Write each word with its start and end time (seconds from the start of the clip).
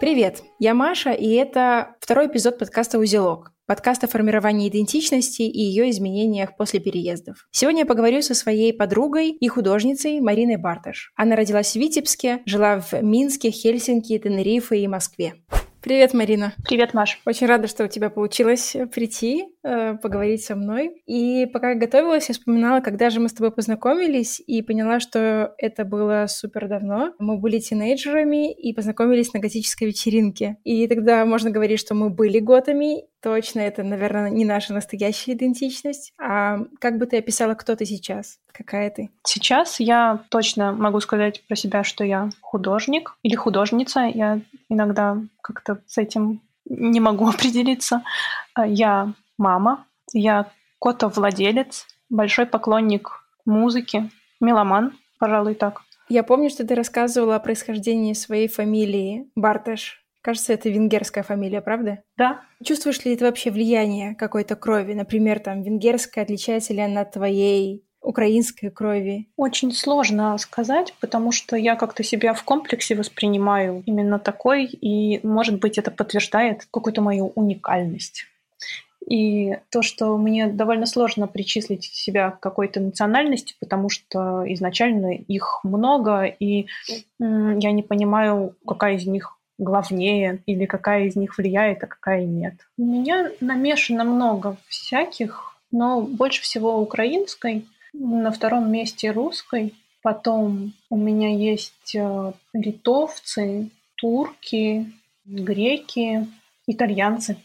Привет, 0.00 0.44
я 0.60 0.74
Маша, 0.74 1.10
и 1.10 1.28
это 1.32 1.96
второй 1.98 2.28
эпизод 2.28 2.56
подкаста 2.56 3.00
«Узелок». 3.00 3.50
Подкаст 3.66 4.04
о 4.04 4.06
формировании 4.06 4.68
идентичности 4.68 5.42
и 5.42 5.60
ее 5.60 5.90
изменениях 5.90 6.56
после 6.56 6.78
переездов. 6.78 7.48
Сегодня 7.50 7.80
я 7.80 7.86
поговорю 7.86 8.22
со 8.22 8.36
своей 8.36 8.72
подругой 8.72 9.30
и 9.30 9.48
художницей 9.48 10.20
Мариной 10.20 10.56
Барташ. 10.56 11.12
Она 11.16 11.34
родилась 11.34 11.72
в 11.72 11.76
Витебске, 11.76 12.42
жила 12.46 12.78
в 12.78 12.92
Минске, 13.02 13.50
Хельсинки, 13.50 14.16
Тенерифе 14.16 14.78
и 14.78 14.86
Москве. 14.86 15.34
Привет, 15.80 16.12
Марина. 16.12 16.54
Привет, 16.64 16.92
Маш. 16.92 17.20
Очень 17.24 17.46
рада, 17.46 17.68
что 17.68 17.84
у 17.84 17.88
тебя 17.88 18.10
получилось 18.10 18.74
прийти, 18.92 19.46
э, 19.62 19.94
поговорить 19.94 20.42
со 20.42 20.56
мной. 20.56 21.02
И 21.06 21.46
пока 21.52 21.70
я 21.70 21.76
готовилась, 21.76 22.28
я 22.28 22.34
вспоминала, 22.34 22.80
когда 22.80 23.10
же 23.10 23.20
мы 23.20 23.28
с 23.28 23.32
тобой 23.32 23.52
познакомились, 23.52 24.42
и 24.44 24.60
поняла, 24.62 24.98
что 24.98 25.54
это 25.56 25.84
было 25.84 26.26
супер 26.28 26.66
давно. 26.66 27.14
Мы 27.20 27.38
были 27.38 27.60
тинейджерами 27.60 28.52
и 28.52 28.74
познакомились 28.74 29.32
на 29.32 29.38
готической 29.38 29.86
вечеринке. 29.86 30.56
И 30.64 30.88
тогда 30.88 31.24
можно 31.24 31.50
говорить, 31.50 31.78
что 31.78 31.94
мы 31.94 32.10
были 32.10 32.40
готами, 32.40 33.04
Точно, 33.20 33.60
это, 33.60 33.82
наверное, 33.82 34.30
не 34.30 34.44
наша 34.44 34.72
настоящая 34.72 35.32
идентичность. 35.32 36.12
А 36.18 36.60
как 36.78 36.98
бы 36.98 37.06
ты 37.06 37.18
описала, 37.18 37.54
кто 37.54 37.74
ты 37.74 37.84
сейчас? 37.84 38.38
Какая 38.52 38.90
ты? 38.90 39.10
Сейчас 39.24 39.80
я 39.80 40.22
точно 40.28 40.72
могу 40.72 41.00
сказать 41.00 41.44
про 41.48 41.56
себя, 41.56 41.82
что 41.82 42.04
я 42.04 42.30
художник 42.40 43.16
или 43.22 43.34
художница. 43.34 44.02
Я 44.02 44.40
иногда 44.68 45.16
как-то 45.42 45.82
с 45.86 45.98
этим 45.98 46.42
не 46.64 47.00
могу 47.00 47.28
определиться. 47.28 48.04
А, 48.54 48.66
я 48.66 49.12
мама, 49.36 49.86
я 50.12 50.50
котовладелец, 50.80 51.86
большой 52.08 52.46
поклонник 52.46 53.24
музыки, 53.44 54.10
меломан, 54.40 54.96
пожалуй, 55.18 55.54
так. 55.54 55.82
Я 56.08 56.22
помню, 56.22 56.50
что 56.50 56.66
ты 56.66 56.74
рассказывала 56.74 57.36
о 57.36 57.40
происхождении 57.40 58.14
своей 58.14 58.48
фамилии 58.48 59.30
Бартеш. 59.34 60.04
Кажется, 60.28 60.52
это 60.52 60.68
венгерская 60.68 61.24
фамилия, 61.24 61.62
правда? 61.62 62.02
Да. 62.18 62.42
Чувствуешь 62.62 63.02
ли 63.02 63.16
ты 63.16 63.24
вообще 63.24 63.50
влияние 63.50 64.14
какой-то 64.14 64.56
крови? 64.56 64.92
Например, 64.92 65.38
там, 65.38 65.62
венгерская 65.62 66.22
отличается 66.22 66.74
ли 66.74 66.80
она 66.80 67.00
от 67.00 67.12
твоей 67.12 67.82
украинской 68.02 68.68
крови? 68.68 69.30
Очень 69.36 69.72
сложно 69.72 70.36
сказать, 70.36 70.92
потому 71.00 71.32
что 71.32 71.56
я 71.56 71.76
как-то 71.76 72.02
себя 72.02 72.34
в 72.34 72.44
комплексе 72.44 72.94
воспринимаю 72.94 73.82
именно 73.86 74.18
такой, 74.18 74.66
и, 74.66 75.26
может 75.26 75.60
быть, 75.60 75.78
это 75.78 75.90
подтверждает 75.90 76.66
какую-то 76.70 77.00
мою 77.00 77.28
уникальность. 77.28 78.26
И 79.08 79.56
то, 79.70 79.80
что 79.80 80.18
мне 80.18 80.48
довольно 80.48 80.84
сложно 80.84 81.26
причислить 81.26 81.84
себя 81.84 82.32
к 82.32 82.40
какой-то 82.40 82.80
национальности, 82.80 83.56
потому 83.58 83.88
что 83.88 84.44
изначально 84.52 85.14
их 85.14 85.60
много, 85.64 86.24
и 86.24 86.66
я 87.18 87.72
не 87.72 87.82
понимаю, 87.82 88.56
какая 88.66 88.96
из 88.96 89.06
них 89.06 89.37
главнее, 89.58 90.42
или 90.46 90.64
какая 90.66 91.04
из 91.04 91.16
них 91.16 91.36
влияет, 91.36 91.82
а 91.82 91.86
какая 91.86 92.24
нет. 92.24 92.54
У 92.78 92.84
меня 92.84 93.30
намешано 93.40 94.04
много 94.04 94.56
всяких, 94.68 95.56
но 95.70 96.00
больше 96.00 96.42
всего 96.42 96.80
украинской, 96.80 97.66
на 97.92 98.30
втором 98.30 98.70
месте 98.70 99.10
русской. 99.10 99.74
Потом 100.02 100.72
у 100.90 100.96
меня 100.96 101.34
есть 101.34 101.94
э, 101.94 102.32
литовцы, 102.52 103.70
турки, 103.96 104.92
греки, 105.24 106.26
итальянцы. 106.66 107.36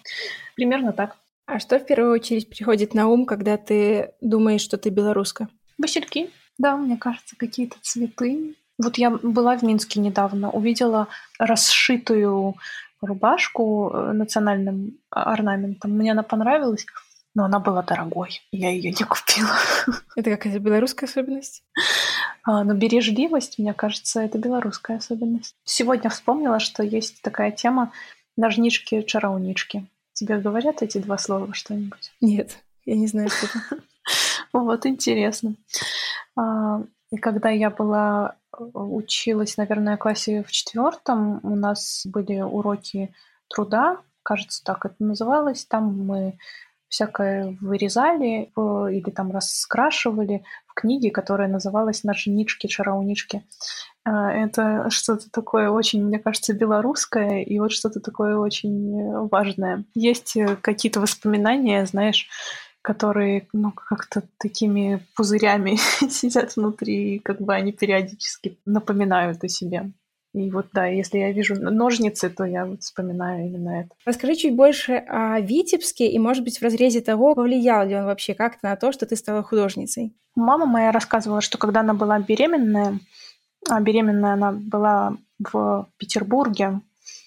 Примерно 0.55 0.93
так. 0.93 1.17
А 1.45 1.59
что 1.59 1.79
в 1.79 1.85
первую 1.85 2.13
очередь 2.13 2.49
приходит 2.49 2.93
на 2.93 3.07
ум, 3.07 3.25
когда 3.25 3.57
ты 3.57 4.11
думаешь, 4.21 4.61
что 4.61 4.77
ты 4.77 4.89
белоруска? 4.89 5.49
Васильки. 5.77 6.29
Да, 6.57 6.77
мне 6.77 6.97
кажется, 6.97 7.35
какие-то 7.35 7.77
цветы, 7.81 8.55
вот 8.83 8.97
я 8.97 9.09
была 9.09 9.57
в 9.57 9.63
Минске 9.63 9.99
недавно, 9.99 10.51
увидела 10.51 11.07
расшитую 11.39 12.55
рубашку 13.01 13.91
э, 13.93 14.11
национальным 14.13 14.97
орнаментом. 15.09 15.91
Мне 15.91 16.11
она 16.11 16.23
понравилась, 16.23 16.85
но 17.35 17.45
она 17.45 17.59
была 17.59 17.81
дорогой. 17.81 18.41
Я 18.51 18.69
ее 18.69 18.91
не 18.91 19.05
купила. 19.05 19.55
Это 20.15 20.31
какая-то 20.31 20.59
белорусская 20.59 21.05
особенность? 21.05 21.63
А, 22.43 22.63
но 22.63 22.73
бережливость, 22.73 23.57
мне 23.57 23.73
кажется, 23.73 24.21
это 24.21 24.37
белорусская 24.37 24.97
особенность. 24.97 25.55
Сегодня 25.63 26.09
вспомнила, 26.09 26.59
что 26.59 26.83
есть 26.83 27.21
такая 27.21 27.51
тема 27.51 27.91
ножнички-чаровнички. 28.37 29.85
Тебе 30.13 30.37
говорят 30.37 30.81
эти 30.81 30.97
два 30.97 31.17
слова 31.17 31.53
что-нибудь? 31.53 32.11
Нет, 32.19 32.57
я 32.85 32.95
не 32.95 33.07
знаю, 33.07 33.29
что 33.29 33.45
это. 33.45 33.83
Вот, 34.51 34.85
интересно. 34.85 35.55
И 37.13 37.17
когда 37.17 37.49
я 37.51 37.69
была 37.69 38.37
училась, 38.73 39.55
наверное, 39.57 39.97
в 39.97 39.99
классе 39.99 40.43
в 40.43 40.51
четвертом. 40.51 41.39
У 41.43 41.55
нас 41.55 42.03
были 42.05 42.41
уроки 42.41 43.13
труда, 43.47 43.97
кажется, 44.23 44.63
так 44.63 44.85
это 44.85 44.95
называлось. 44.97 45.63
Там 45.65 46.05
мы 46.07 46.39
всякое 46.87 47.55
вырезали 47.61 48.51
или 48.55 49.09
там 49.11 49.31
раскрашивали 49.31 50.43
в 50.67 50.73
книге, 50.73 51.11
которая 51.11 51.47
называлась 51.47 52.03
«Ножнички, 52.03 52.67
чараунички». 52.67 53.43
А, 54.05 54.31
это 54.31 54.89
что-то 54.89 55.31
такое 55.31 55.69
очень, 55.69 56.03
мне 56.03 56.19
кажется, 56.19 56.53
белорусское 56.53 57.41
и 57.41 57.59
вот 57.59 57.71
что-то 57.71 57.99
такое 57.99 58.37
очень 58.37 59.27
важное. 59.27 59.85
Есть 59.95 60.35
э, 60.35 60.57
какие-то 60.57 60.99
воспоминания, 60.99 61.85
знаешь, 61.85 62.27
которые, 62.83 63.47
ну, 63.53 63.71
как-то 63.71 64.23
такими 64.37 64.99
пузырями 65.15 65.77
сидят 66.09 66.55
внутри, 66.55 67.15
и 67.15 67.19
как 67.19 67.41
бы 67.41 67.55
они 67.55 67.71
периодически 67.71 68.57
напоминают 68.65 69.43
о 69.43 69.47
себе. 69.47 69.91
И 70.33 70.49
вот 70.51 70.67
да, 70.73 70.87
если 70.87 71.19
я 71.19 71.31
вижу 71.31 71.55
ножницы, 71.55 72.29
то 72.29 72.43
я 72.43 72.65
вот 72.65 72.81
вспоминаю 72.81 73.45
именно 73.45 73.81
это. 73.81 73.89
Расскажи 74.03 74.35
чуть 74.35 74.55
больше 74.55 74.95
о 75.07 75.39
Витебске 75.39 76.07
и, 76.07 76.19
может 76.19 76.43
быть, 76.43 76.57
в 76.57 76.63
разрезе 76.63 77.01
того, 77.01 77.35
повлиял 77.35 77.87
ли 77.87 77.95
он 77.95 78.05
вообще 78.05 78.33
как-то 78.33 78.67
на 78.67 78.75
то, 78.75 78.91
что 78.91 79.05
ты 79.05 79.15
стала 79.15 79.43
художницей. 79.43 80.13
Мама 80.35 80.65
моя 80.65 80.91
рассказывала, 80.91 81.39
что 81.39 81.57
когда 81.57 81.81
она 81.81 81.93
была 81.93 82.19
беременная, 82.19 82.99
а 83.69 83.79
беременная 83.79 84.33
она 84.33 84.51
была 84.51 85.15
в 85.39 85.87
Петербурге, 85.97 86.81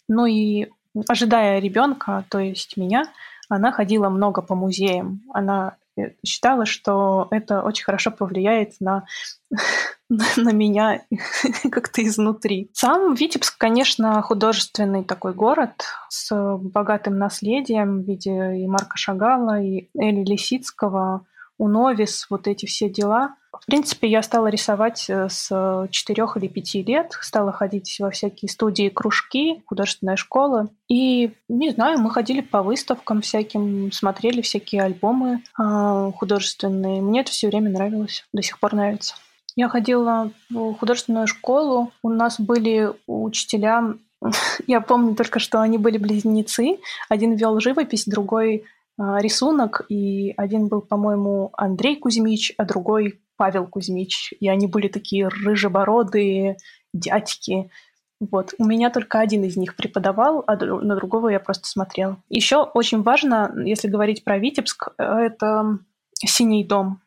ну 0.08 0.26
и 0.26 0.66
ожидая 1.08 1.60
ребенка, 1.60 2.26
то 2.28 2.40
есть 2.40 2.76
меня, 2.76 3.06
она 3.48 3.72
ходила 3.72 4.08
много 4.08 4.42
по 4.42 4.54
музеям. 4.54 5.22
Она 5.32 5.76
э, 5.96 6.12
считала, 6.24 6.66
что 6.66 7.28
это 7.30 7.62
очень 7.62 7.84
хорошо 7.84 8.10
повлияет 8.10 8.74
на, 8.80 9.06
на 10.08 10.52
меня 10.52 11.02
как-то 11.70 12.04
изнутри. 12.04 12.70
Сам 12.72 13.14
Витебск, 13.14 13.58
конечно, 13.58 14.20
художественный 14.22 15.04
такой 15.04 15.34
город 15.34 15.84
с 16.08 16.34
богатым 16.58 17.18
наследием 17.18 18.02
в 18.02 18.06
виде 18.06 18.58
и 18.58 18.66
Марка 18.66 18.96
Шагала, 18.96 19.60
и 19.60 19.88
Эли 19.94 20.24
Лисицкого, 20.24 21.26
Уновис, 21.58 22.26
вот 22.30 22.46
эти 22.48 22.66
все 22.66 22.90
дела– 22.90 23.34
в 23.62 23.66
принципе, 23.66 24.08
я 24.08 24.22
стала 24.22 24.48
рисовать 24.48 25.06
э, 25.08 25.28
с 25.28 25.88
четырех 25.90 26.36
или 26.36 26.48
пяти 26.48 26.82
лет, 26.82 27.12
стала 27.20 27.52
ходить 27.52 27.96
во 28.00 28.10
всякие 28.10 28.48
студии, 28.48 28.88
кружки, 28.88 29.62
художественная 29.66 30.16
школа. 30.16 30.68
И, 30.88 31.32
не 31.48 31.70
знаю, 31.70 31.98
мы 31.98 32.10
ходили 32.10 32.40
по 32.40 32.62
выставкам 32.62 33.20
всяким, 33.20 33.92
смотрели 33.92 34.40
всякие 34.40 34.82
альбомы 34.82 35.42
э, 35.58 36.12
художественные. 36.16 37.00
Мне 37.02 37.20
это 37.20 37.30
все 37.30 37.48
время 37.48 37.70
нравилось, 37.70 38.24
до 38.32 38.42
сих 38.42 38.58
пор 38.58 38.74
нравится. 38.74 39.14
Я 39.56 39.68
ходила 39.68 40.30
в 40.50 40.74
художественную 40.74 41.26
школу. 41.26 41.90
У 42.02 42.10
нас 42.10 42.38
были 42.38 42.92
учителя, 43.06 43.94
я 44.66 44.80
помню 44.80 45.14
только, 45.14 45.38
что 45.38 45.60
они 45.60 45.78
были 45.78 45.98
близнецы. 45.98 46.78
Один 47.08 47.34
вел 47.34 47.58
живопись, 47.60 48.04
другой 48.06 48.64
а, 48.98 49.18
рисунок, 49.20 49.84
и 49.88 50.32
один 50.36 50.68
был, 50.68 50.80
по-моему, 50.80 51.50
Андрей 51.52 51.96
Кузьмич, 51.96 52.52
а 52.56 52.64
другой 52.64 53.20
Павел 53.36 53.66
Кузьмич. 53.66 54.32
И 54.40 54.48
они 54.48 54.66
были 54.66 54.88
такие 54.88 55.28
рыжебородые 55.28 56.56
дядьки. 56.92 57.70
Вот. 58.20 58.54
У 58.58 58.64
меня 58.64 58.90
только 58.90 59.20
один 59.20 59.44
из 59.44 59.56
них 59.56 59.76
преподавал, 59.76 60.42
а 60.46 60.56
на 60.56 60.96
другого 60.96 61.28
я 61.28 61.40
просто 61.40 61.68
смотрела. 61.68 62.22
Еще 62.28 62.62
очень 62.62 63.02
важно, 63.02 63.52
если 63.64 63.88
говорить 63.88 64.24
про 64.24 64.38
Витебск, 64.38 64.88
это 64.96 65.78
синий 66.16 66.64
дом. 66.64 67.00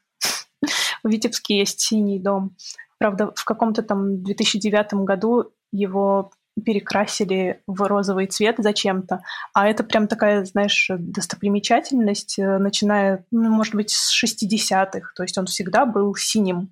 В 1.04 1.10
Витебске 1.10 1.58
есть 1.58 1.80
синий 1.80 2.20
дом. 2.20 2.56
Правда, 3.00 3.32
в 3.36 3.44
каком-то 3.46 3.82
там 3.82 4.24
2009 4.24 4.94
году 5.06 5.52
его 5.72 6.32
перекрасили 6.62 7.62
в 7.68 7.88
розовый 7.88 8.28
цвет 8.28 8.56
зачем-то. 8.58 9.22
А 9.54 9.68
это 9.68 9.84
прям 9.84 10.08
такая, 10.08 10.46
знаешь, 10.46 10.90
достопримечательность, 10.90 12.40
э, 12.40 12.58
начиная, 12.58 13.26
ну, 13.32 13.50
может 13.50 13.76
быть, 13.76 13.92
с 13.92 14.12
60-х. 14.12 15.12
То 15.16 15.24
есть 15.24 15.38
он 15.38 15.46
всегда 15.46 15.86
был 15.86 16.16
синим 16.16 16.72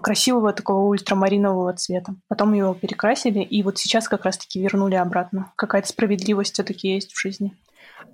красивого 0.00 0.52
такого 0.52 0.88
ультрамаринового 0.88 1.72
цвета. 1.74 2.14
Потом 2.28 2.52
его 2.52 2.74
перекрасили, 2.74 3.40
и 3.40 3.62
вот 3.62 3.78
сейчас 3.78 4.08
как 4.08 4.24
раз-таки 4.24 4.60
вернули 4.60 4.94
обратно. 4.94 5.52
Какая-то 5.56 5.88
справедливость 5.88 6.54
все-таки 6.54 6.88
есть 6.88 7.12
в 7.12 7.20
жизни. 7.20 7.56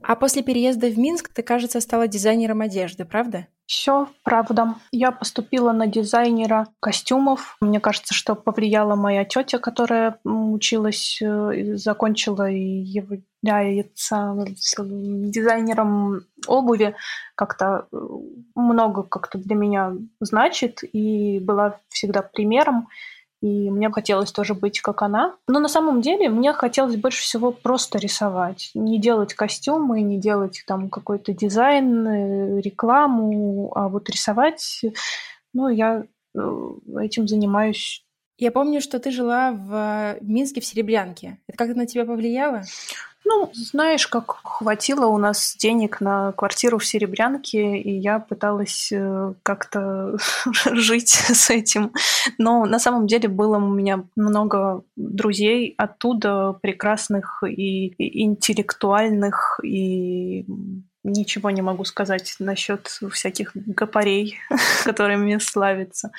А 0.03 0.17
после 0.17 0.43
переезда 0.43 0.89
в 0.89 0.99
Минск 0.99 1.33
ты, 1.33 1.43
кажется, 1.43 1.81
стала 1.81 2.09
дизайнером 2.09 2.61
одежды, 2.61 3.05
правда? 3.05 3.47
Все 3.67 4.09
правда. 4.23 4.75
Я 4.91 5.13
поступила 5.13 5.73
на 5.73 5.87
дизайнера 5.87 6.67
костюмов. 6.81 7.57
Мне 7.61 7.81
кажется, 7.81 8.13
что 8.13 8.35
повлияла 8.35 8.97
моя 8.97 9.25
тетя, 9.25 9.59
которая 9.59 10.19
училась, 10.25 11.19
э, 11.23 11.77
закончила 11.77 12.51
и 12.51 12.59
является 12.61 14.37
дизайнером 14.79 16.23
обуви. 16.47 16.95
Как-то 17.35 17.87
э, 17.93 17.97
много 18.55 19.05
как-то 19.05 19.39
для 19.39 19.55
меня 19.55 19.93
значит 20.21 20.81
и 20.83 21.39
была 21.39 21.79
всегда 21.89 22.23
примером 22.23 22.89
и 23.43 23.71
мне 23.71 23.91
хотелось 23.91 24.31
тоже 24.31 24.55
быть 24.55 24.81
как 24.81 25.03
она. 25.03 25.35
Но 25.49 25.59
на 25.59 25.69
самом 25.69 26.01
деле 26.01 26.29
мне 26.29 26.53
хотелось 26.53 26.97
больше 26.97 27.23
всего 27.23 27.51
просто 27.51 27.99
рисовать. 27.99 28.71
Не 28.75 29.01
делать 29.01 29.35
костюмы, 29.35 30.01
не 30.03 30.19
делать 30.19 30.63
там 30.65 30.89
какой-то 30.89 31.33
дизайн, 31.35 32.07
э, 32.07 32.61
рекламу, 32.61 33.73
а 33.75 33.89
вот 33.89 34.09
рисовать. 34.09 34.83
Ну, 35.53 35.69
я 35.69 36.05
э, 36.35 36.69
этим 37.01 37.27
занимаюсь 37.27 38.07
я 38.43 38.51
помню, 38.51 38.81
что 38.81 38.99
ты 38.99 39.13
жила 39.13 39.53
в 39.53 40.17
Минске 40.21 40.61
в 40.61 40.65
Серебрянке. 40.65 41.39
Это 41.47 41.59
как-то 41.59 41.79
на 41.79 41.87
тебя 41.87 42.05
повлияло? 42.05 42.63
Ну, 43.25 43.53
знаешь, 43.55 44.09
как 44.09 44.41
хватило 44.43 45.07
у 45.07 45.17
нас 45.17 45.55
денег 45.57 46.01
на 46.01 46.33
квартиру 46.33 46.79
в 46.79 46.85
Серебрянке, 46.85 47.79
и 47.79 47.93
я 47.93 48.19
пыталась 48.19 48.91
э, 48.91 49.35
как-то 49.45 50.17
жить 50.73 51.11
с 51.11 51.51
этим. 51.51 51.93
Но 52.37 52.65
на 52.65 52.81
самом 52.81 53.07
деле 53.07 53.29
было 53.29 53.59
у 53.59 53.73
меня 53.73 54.03
много 54.17 54.83
друзей 54.97 55.75
оттуда, 55.79 56.59
прекрасных 56.61 57.45
и 57.47 57.95
интеллектуальных, 58.25 59.61
и 59.63 60.45
ничего 61.05 61.51
не 61.51 61.63
могу 61.63 61.85
сказать 61.85 62.35
насчет 62.41 62.89
всяких 63.13 63.53
гопарей, 63.55 64.39
которыми 64.85 65.39
славится 65.39 66.11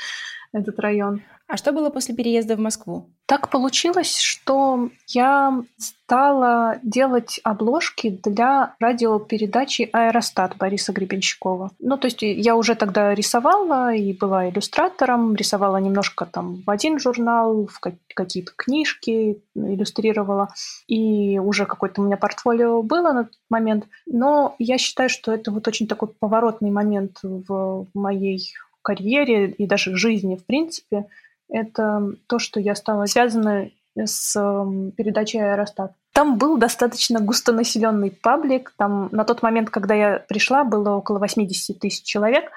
этот 0.53 0.79
район. 0.79 1.21
А 1.47 1.57
что 1.57 1.71
было 1.71 1.89
после 1.89 2.15
переезда 2.15 2.55
в 2.55 2.59
Москву? 2.59 3.09
Так 3.25 3.49
получилось, 3.49 4.19
что 4.19 4.89
я 5.07 5.63
стала 5.77 6.79
делать 6.83 7.39
обложки 7.43 8.09
для 8.23 8.75
радиопередачи 8.79 9.89
«Аэростат» 9.91 10.57
Бориса 10.57 10.93
Гребенщикова. 10.93 11.71
Ну, 11.79 11.97
то 11.97 12.07
есть 12.07 12.21
я 12.21 12.55
уже 12.55 12.75
тогда 12.75 13.13
рисовала 13.13 13.93
и 13.93 14.13
была 14.13 14.49
иллюстратором, 14.49 15.35
рисовала 15.35 15.77
немножко 15.77 16.25
там 16.25 16.63
в 16.65 16.69
один 16.69 16.99
журнал, 16.99 17.67
в 17.67 17.79
какие-то 17.79 18.51
книжки 18.55 19.41
иллюстрировала, 19.55 20.53
и 20.87 21.39
уже 21.39 21.65
какое-то 21.65 22.01
у 22.01 22.05
меня 22.05 22.17
портфолио 22.17 22.81
было 22.81 23.11
на 23.13 23.23
тот 23.25 23.39
момент. 23.49 23.85
Но 24.05 24.55
я 24.59 24.77
считаю, 24.77 25.09
что 25.09 25.31
это 25.31 25.51
вот 25.51 25.67
очень 25.67 25.87
такой 25.87 26.09
поворотный 26.09 26.71
момент 26.71 27.19
в 27.21 27.87
моей 27.93 28.53
карьере 28.81 29.49
и 29.49 29.65
даже 29.65 29.95
жизни 29.95 30.35
в 30.35 30.45
принципе, 30.45 31.07
это 31.53 32.13
то, 32.27 32.39
что 32.39 32.59
я 32.59 32.75
стала 32.75 33.05
связана 33.05 33.69
с 33.95 34.35
эм, 34.35 34.91
передачей 34.91 35.39
«Аэростат». 35.39 35.93
Там 36.13 36.37
был 36.37 36.57
достаточно 36.57 37.19
густонаселенный 37.19 38.11
паблик. 38.11 38.73
Там 38.77 39.09
на 39.11 39.23
тот 39.23 39.43
момент, 39.43 39.69
когда 39.69 39.93
я 39.93 40.19
пришла, 40.27 40.63
было 40.63 40.95
около 40.95 41.19
80 41.19 41.79
тысяч 41.79 42.03
человек. 42.03 42.51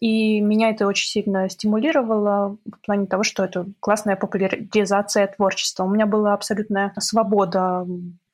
И 0.00 0.40
меня 0.40 0.70
это 0.70 0.86
очень 0.86 1.08
сильно 1.08 1.48
стимулировало 1.50 2.56
в 2.64 2.86
плане 2.86 3.06
того, 3.06 3.22
что 3.22 3.44
это 3.44 3.66
классная 3.80 4.16
популяризация 4.16 5.26
творчества. 5.26 5.84
У 5.84 5.90
меня 5.90 6.06
была 6.06 6.32
абсолютная 6.32 6.92
свобода 6.98 7.86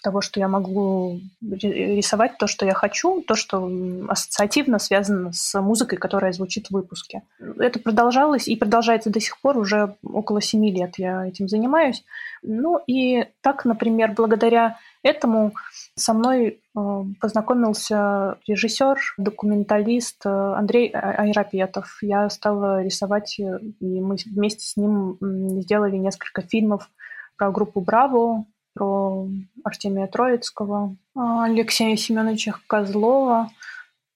того, 0.03 0.21
что 0.21 0.41
я 0.41 0.49
могу 0.49 1.21
рисовать 1.41 2.39
то, 2.39 2.47
что 2.47 2.65
я 2.67 2.75
хочу, 2.75 3.23
то, 3.23 3.35
что 3.35 3.69
ассоциативно 4.09 4.79
связано 4.79 5.33
с 5.33 5.61
музыкой, 5.61 5.99
которая 5.99 6.33
звучит 6.33 6.69
в 6.69 6.73
выпуске. 6.73 7.23
Это 7.59 7.81
продолжалось 7.81 8.49
и 8.49 8.57
продолжается 8.57 9.11
до 9.11 9.21
сих 9.21 9.41
пор, 9.41 9.59
уже 9.59 9.97
около 10.05 10.41
семи 10.41 10.73
лет 10.73 10.95
я 10.99 11.27
этим 11.27 11.49
занимаюсь. 11.49 12.05
Ну 12.43 12.81
и 12.87 13.27
так, 13.41 13.65
например, 13.65 14.13
благодаря 14.13 14.79
этому 15.03 15.53
со 15.95 16.13
мной 16.15 16.47
э, 16.49 16.81
познакомился 17.21 18.39
режиссер, 18.47 18.99
документалист 19.19 20.27
э, 20.27 20.29
Андрей 20.29 20.91
а-, 20.91 21.23
Айрапетов. 21.23 21.99
Я 22.03 22.29
стала 22.29 22.83
рисовать, 22.83 23.39
э, 23.39 23.59
и 23.81 24.01
мы 24.01 24.17
вместе 24.27 24.65
с 24.65 24.77
ним 24.77 25.17
сделали 25.61 25.97
несколько 25.97 26.43
фильмов 26.43 26.91
про 27.37 27.51
группу 27.51 27.81
«Браво», 27.81 28.45
про 28.77 29.27
Артемия 29.65 30.07
Троицкого, 30.07 30.97
а, 31.15 31.45
Алексея 31.45 31.97
Семеновича 31.97 32.55
Козлова. 32.67 33.51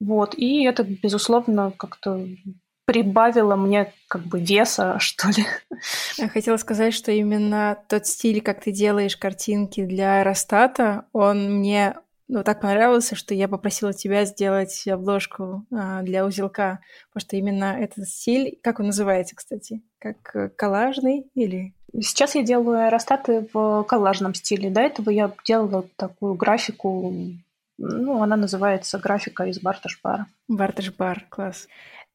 Вот. 0.01 0.35
И 0.37 0.65
это, 0.65 0.85
безусловно, 0.85 1.73
как-то 1.77 2.27
прибавило 2.85 3.57
мне 3.57 3.93
как 4.07 4.23
бы 4.23 4.39
веса, 4.39 4.97
что 5.01 5.29
ли. 5.29 5.47
Я 6.19 6.29
хотела 6.29 6.59
сказать, 6.59 6.93
что 6.93 7.11
именно 7.11 7.79
тот 7.89 8.07
стиль, 8.07 8.43
как 8.43 8.61
ты 8.61 8.71
делаешь 8.71 9.17
картинки 9.17 9.85
для 9.85 10.19
аэростата, 10.19 11.07
он 11.13 11.59
мне 11.59 11.97
ну, 12.29 12.45
так 12.45 12.61
понравился, 12.61 13.17
что 13.17 13.35
я 13.35 13.49
попросила 13.49 13.93
тебя 13.93 14.25
сделать 14.25 14.87
обложку 14.87 15.67
а, 15.73 16.03
для 16.03 16.25
узелка, 16.25 16.81
потому 17.09 17.27
что 17.27 17.37
именно 17.37 17.77
этот 17.81 18.09
стиль, 18.09 18.59
как 18.63 18.79
он 18.79 18.87
называется, 18.87 19.35
кстати, 19.35 19.83
как 19.99 20.37
э, 20.37 20.49
коллажный 20.51 21.27
или 21.35 21.75
Сейчас 21.95 22.35
я 22.35 22.43
делаю 22.43 22.87
аэростаты 22.87 23.49
в 23.53 23.85
коллажном 23.85 24.35
стиле. 24.35 24.71
До 24.71 24.81
этого 24.81 25.11
я 25.11 25.33
делала 25.45 25.85
такую 25.97 26.35
графику, 26.35 27.13
ну, 27.79 28.23
она 28.23 28.37
называется 28.37 28.99
графика 28.99 29.45
из 29.45 29.61
Барташ-бара. 29.61 30.27
Барташ-бар, 30.49 31.27
класс. 31.31 31.67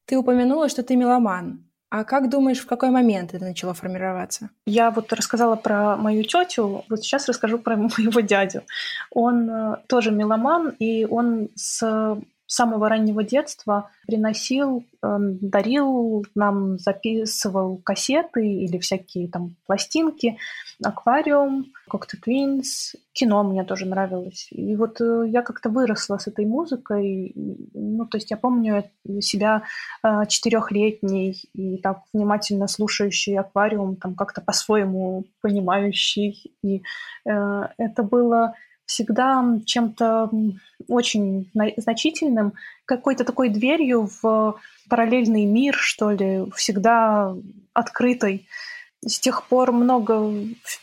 Ты 0.04 0.16
упомянула, 0.16 0.68
что 0.68 0.82
ты 0.82 0.94
меломан. 0.96 1.64
А 1.90 2.04
как 2.04 2.28
думаешь, 2.30 2.60
в 2.60 2.66
какой 2.66 2.90
момент 2.90 3.34
это 3.34 3.44
начало 3.44 3.74
формироваться? 3.74 4.50
Я 4.64 4.90
вот 4.90 5.12
рассказала 5.12 5.56
про 5.56 5.96
мою 5.96 6.24
тетю, 6.24 6.84
вот 6.88 7.02
сейчас 7.02 7.28
расскажу 7.28 7.58
про 7.58 7.76
моего 7.76 8.20
дядю. 8.20 8.62
Он 9.10 9.50
э, 9.50 9.76
тоже 9.88 10.10
меломан, 10.10 10.70
и 10.78 11.04
он 11.04 11.48
с 11.54 12.16
самого 12.46 12.88
раннего 12.88 13.22
детства 13.24 13.90
приносил, 14.06 14.84
эм, 15.02 15.38
дарил 15.40 16.24
нам, 16.34 16.78
записывал 16.78 17.78
кассеты 17.78 18.46
или 18.46 18.78
всякие 18.78 19.28
там 19.28 19.56
пластинки, 19.66 20.38
аквариум, 20.82 21.72
Cocteau 21.90 22.18
Twins, 22.24 22.94
кино 23.12 23.42
мне 23.42 23.64
тоже 23.64 23.86
нравилось. 23.86 24.48
И 24.50 24.76
вот 24.76 25.00
э, 25.00 25.24
я 25.28 25.42
как-то 25.42 25.70
выросла 25.70 26.18
с 26.18 26.26
этой 26.26 26.44
музыкой. 26.44 27.32
Ну, 27.34 28.06
то 28.06 28.18
есть 28.18 28.30
я 28.30 28.36
помню 28.36 28.84
себя 29.20 29.62
э, 30.02 30.26
четырехлетней 30.28 31.42
и 31.54 31.78
так 31.78 32.02
внимательно 32.12 32.68
слушающий 32.68 33.38
аквариум, 33.38 33.96
там 33.96 34.14
как-то 34.14 34.40
по-своему 34.40 35.24
понимающий. 35.40 36.52
И 36.62 36.82
э, 37.24 37.62
это 37.78 38.02
было 38.02 38.54
всегда 38.86 39.44
чем-то 39.64 40.30
очень 40.88 41.50
значительным, 41.76 42.54
какой-то 42.84 43.24
такой 43.24 43.48
дверью 43.48 44.08
в 44.22 44.58
параллельный 44.88 45.44
мир, 45.44 45.74
что 45.74 46.10
ли, 46.12 46.50
всегда 46.54 47.34
открытой. 47.72 48.46
С 49.04 49.20
тех 49.20 49.46
пор 49.46 49.72
много 49.72 50.32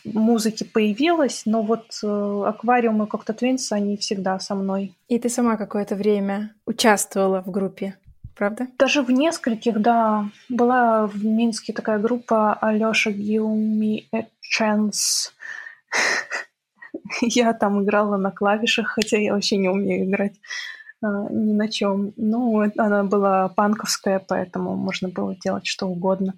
музыки 0.04 0.64
появилось, 0.64 1.42
но 1.46 1.62
вот 1.62 1.98
аквариум 2.02 3.02
и 3.02 3.06
Cocktail 3.06 3.38
Twins, 3.38 3.66
они 3.70 3.96
всегда 3.96 4.38
со 4.38 4.54
мной. 4.54 4.94
И 5.08 5.18
ты 5.18 5.28
сама 5.28 5.56
какое-то 5.56 5.94
время 5.96 6.54
участвовала 6.64 7.42
в 7.42 7.50
группе, 7.50 7.98
правда? 8.36 8.68
Даже 8.78 9.02
в 9.02 9.10
нескольких, 9.10 9.80
да. 9.80 10.28
Была 10.48 11.06
в 11.06 11.24
Минске 11.24 11.72
такая 11.72 11.98
группа 11.98 12.54
Алёша 12.54 13.10
a 13.10 13.14
Chance. 14.58 15.32
Я 17.22 17.52
там 17.52 17.82
играла 17.82 18.16
на 18.16 18.30
клавишах, 18.30 18.88
хотя 18.88 19.18
я 19.18 19.34
вообще 19.34 19.56
не 19.56 19.68
умею 19.68 20.08
играть 20.08 20.34
а, 21.02 21.28
ни 21.30 21.52
на 21.52 21.68
чем. 21.68 22.12
Ну, 22.16 22.62
она 22.76 23.04
была 23.04 23.48
панковская, 23.48 24.18
поэтому 24.18 24.76
можно 24.76 25.08
было 25.08 25.36
делать 25.36 25.66
что 25.66 25.86
угодно. 25.86 26.34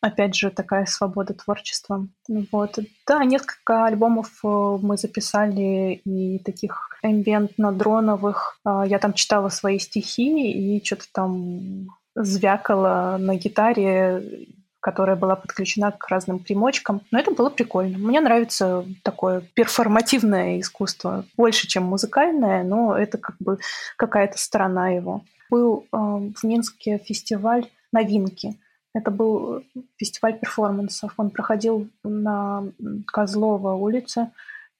Опять 0.00 0.34
же, 0.34 0.50
такая 0.50 0.86
свобода 0.86 1.34
творчества. 1.34 2.06
Вот. 2.52 2.78
Да, 3.06 3.24
несколько 3.24 3.84
альбомов 3.84 4.30
э, 4.44 4.48
мы 4.80 4.96
записали 4.96 6.00
и 6.04 6.38
таких 6.40 6.90
эмбиентно-дроновых. 7.04 8.60
А, 8.64 8.86
я 8.86 8.98
там 8.98 9.12
читала 9.12 9.48
свои 9.48 9.78
стихи 9.78 10.50
и 10.50 10.84
что-то 10.84 11.04
там 11.12 11.88
звякала 12.14 13.16
на 13.18 13.36
гитаре 13.36 14.48
которая 14.88 15.16
была 15.16 15.36
подключена 15.36 15.92
к 15.92 16.08
разным 16.08 16.38
примочкам. 16.38 17.02
Но 17.10 17.18
это 17.18 17.30
было 17.30 17.50
прикольно. 17.50 17.98
Мне 17.98 18.20
нравится 18.22 18.86
такое 19.02 19.42
перформативное 19.52 20.60
искусство. 20.60 21.26
Больше, 21.36 21.66
чем 21.68 21.82
музыкальное, 21.82 22.64
но 22.64 22.96
это 22.96 23.18
как 23.18 23.36
бы 23.38 23.58
какая-то 23.96 24.38
сторона 24.38 24.88
его. 24.88 25.20
Был 25.50 25.84
э, 25.92 25.96
в 25.96 26.42
Минске 26.42 26.96
фестиваль 26.96 27.66
«Новинки». 27.92 28.56
Это 28.94 29.10
был 29.10 29.62
фестиваль 29.98 30.38
перформансов. 30.38 31.12
Он 31.18 31.28
проходил 31.28 31.86
на 32.02 32.64
Козлова 33.06 33.74
улице 33.74 34.30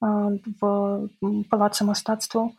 э, 0.01 0.37
в 0.59 1.09
Палаце 1.51 1.83
Мостатства. 1.83 2.49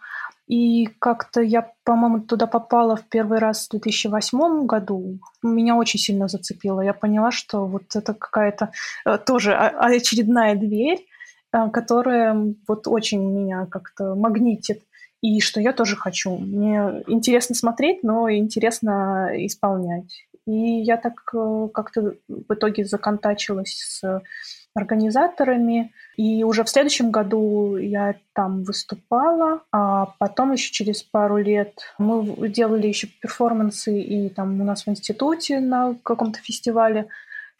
И 0.50 0.86
как-то 0.98 1.40
я, 1.40 1.70
по-моему, 1.84 2.22
туда 2.22 2.48
попала 2.48 2.96
в 2.96 3.08
первый 3.08 3.38
раз 3.38 3.68
в 3.68 3.70
2008 3.70 4.66
году. 4.66 5.20
Меня 5.44 5.76
очень 5.76 6.00
сильно 6.00 6.26
зацепило. 6.26 6.80
Я 6.80 6.92
поняла, 6.92 7.30
что 7.30 7.66
вот 7.66 7.94
это 7.94 8.14
какая-то 8.14 8.72
э, 9.06 9.18
тоже 9.18 9.54
очередная 9.54 10.56
дверь, 10.56 11.06
э, 11.52 11.70
которая 11.70 12.36
вот 12.66 12.88
очень 12.88 13.22
меня 13.22 13.66
как-то 13.66 14.16
магнитит. 14.16 14.82
И 15.20 15.40
что 15.40 15.60
я 15.60 15.72
тоже 15.72 15.94
хочу. 15.94 16.36
Мне 16.36 17.04
интересно 17.06 17.54
смотреть, 17.54 18.02
но 18.02 18.28
интересно 18.28 19.30
исполнять. 19.46 20.26
И 20.46 20.80
я 20.82 20.96
так 20.96 21.20
э, 21.32 21.68
как-то 21.72 22.14
в 22.26 22.52
итоге 22.52 22.84
законтачилась 22.84 23.76
с 23.78 24.20
организаторами. 24.74 25.92
И 26.16 26.44
уже 26.44 26.64
в 26.64 26.68
следующем 26.68 27.10
году 27.10 27.76
я 27.76 28.14
там 28.34 28.62
выступала, 28.62 29.62
а 29.72 30.06
потом 30.18 30.52
еще 30.52 30.70
через 30.72 31.02
пару 31.02 31.38
лет 31.38 31.80
мы 31.98 32.48
делали 32.48 32.86
еще 32.86 33.06
перформансы 33.06 34.00
и 34.00 34.28
там 34.28 34.60
у 34.60 34.64
нас 34.64 34.86
в 34.86 34.88
институте 34.88 35.60
на 35.60 35.94
каком-то 36.02 36.38
фестивале 36.40 37.08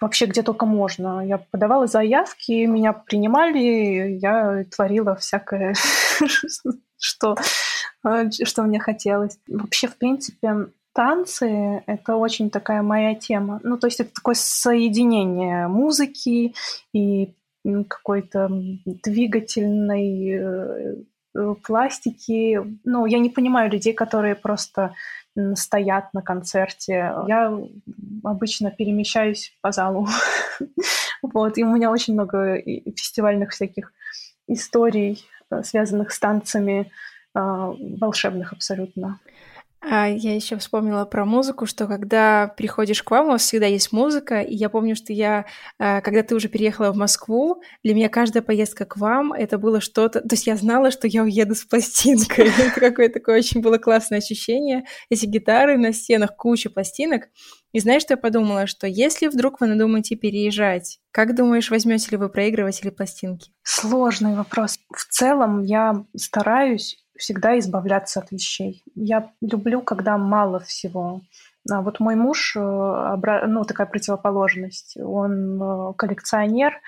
вообще 0.01 0.27
где 0.27 0.43
только 0.43 0.67
можно. 0.67 1.25
Я 1.27 1.39
подавала 1.39 1.87
заявки, 1.87 2.65
меня 2.65 2.93
принимали, 2.93 4.19
я 4.21 4.65
творила 4.75 5.15
всякое, 5.17 5.75
что, 6.99 7.37
что 8.31 8.63
мне 8.63 8.81
хотелось. 8.81 9.39
Вообще, 9.47 9.89
в 9.89 9.97
принципе, 9.97 10.69
танцы— 10.93 11.83
это 11.87 12.17
очень 12.17 12.51
такая 12.51 12.83
моя 12.83 13.15
тема. 13.15 13.61
Ну, 13.63 13.79
то 13.79 13.87
есть 13.87 14.01
это 14.01 14.13
такое 14.15 14.35
соединение 14.35 15.69
музыки 15.69 16.55
и 16.93 17.35
какой-то 17.65 18.49
двигательной 18.85 20.31
э, 20.31 20.95
э, 21.35 21.55
пластики. 21.63 22.61
Ну, 22.85 23.07
я 23.07 23.19
не 23.19 23.31
понимаю 23.31 23.71
людей, 23.71 23.93
которые 23.93 24.35
просто 24.35 24.95
стоят 25.55 26.13
на 26.13 26.23
концерте. 26.23 27.15
Я 27.29 27.57
обычно 28.25 28.71
перемещаюсь 28.71 29.57
по 29.61 29.73
залу. 29.73 30.09
вот, 31.23 31.59
и 31.59 31.65
у 31.65 31.75
меня 31.75 31.91
очень 31.91 32.15
много 32.15 32.61
фестивальных 32.97 33.51
всяких 33.51 33.93
историй, 34.49 35.25
э, 35.51 35.63
связанных 35.63 36.13
с 36.13 36.19
танцами, 36.19 36.91
а, 37.33 37.73
волшебных 38.01 38.53
абсолютно. 38.53 39.21
А 39.83 40.09
я 40.09 40.35
еще 40.35 40.59
вспомнила 40.59 41.07
про 41.07 41.25
музыку, 41.25 41.65
что 41.65 41.87
когда 41.87 42.49
приходишь 42.49 43.03
к 43.03 43.11
вам, 43.11 43.27
у 43.27 43.31
вас 43.31 43.43
всегда 43.43 43.65
есть 43.65 43.93
музыка, 43.93 44.43
и 44.43 44.55
я 44.55 44.69
помню, 44.69 44.95
что 44.95 45.15
я, 45.15 45.47
а, 45.79 46.03
когда 46.03 46.23
ты 46.23 46.35
уже 46.35 46.49
переехала 46.49 46.93
в 46.93 46.97
Москву, 46.97 47.63
для 47.83 47.95
меня 47.95 48.11
каждая 48.11 48.43
поездка 48.43 48.85
к 48.85 48.99
вам, 48.99 49.33
это 49.33 49.57
было 49.57 49.81
что-то... 49.81 50.21
То 50.21 50.35
есть 50.35 50.47
я 50.47 50.57
знала, 50.57 50.91
что 50.91 51.07
я 51.07 51.23
уеду 51.23 51.55
с 51.55 51.65
пластинкой. 51.65 52.49
Это 52.59 52.79
какое-то 52.79 53.15
такое 53.15 53.39
очень 53.39 53.63
было 53.63 53.79
классное 53.79 54.19
ощущение. 54.19 54.85
Эти 55.09 55.25
гитары 55.25 55.79
на 55.79 55.95
стенах, 55.95 56.37
куча 56.37 56.69
пластинок. 56.69 57.29
И 57.73 57.81
знаешь, 57.81 58.03
что 58.03 58.15
я 58.15 58.19
подумала? 58.19 58.67
Что 58.67 58.87
если 58.87 59.29
вдруг 59.29 59.61
вы 59.61 59.67
надумаете 59.67 60.17
переезжать, 60.17 60.99
как 61.11 61.35
думаешь, 61.35 61.71
возьмете 61.71 62.11
ли 62.11 62.17
вы 62.19 62.29
проигрыватель 62.29 62.91
пластинки? 62.91 63.53
Сложный 63.63 64.35
вопрос. 64.35 64.79
В 64.95 65.05
целом 65.07 65.63
я 65.63 66.05
стараюсь 66.17 67.03
всегда 67.21 67.59
избавляться 67.59 68.21
от 68.21 68.33
вещей. 68.33 68.83
Я 68.95 69.31
люблю, 69.41 69.83
когда 69.83 70.19
мало 70.19 70.61
всего. 70.61 71.21
А 71.71 71.83
вот 71.83 72.01
мой 72.01 72.17
муж, 72.17 72.57
э, 72.57 72.61
ну, 73.47 73.65
такая 73.65 73.87
противоположность. 73.87 74.97
Он 74.97 75.63
э, 75.63 75.93
коллекционер, 75.97 76.81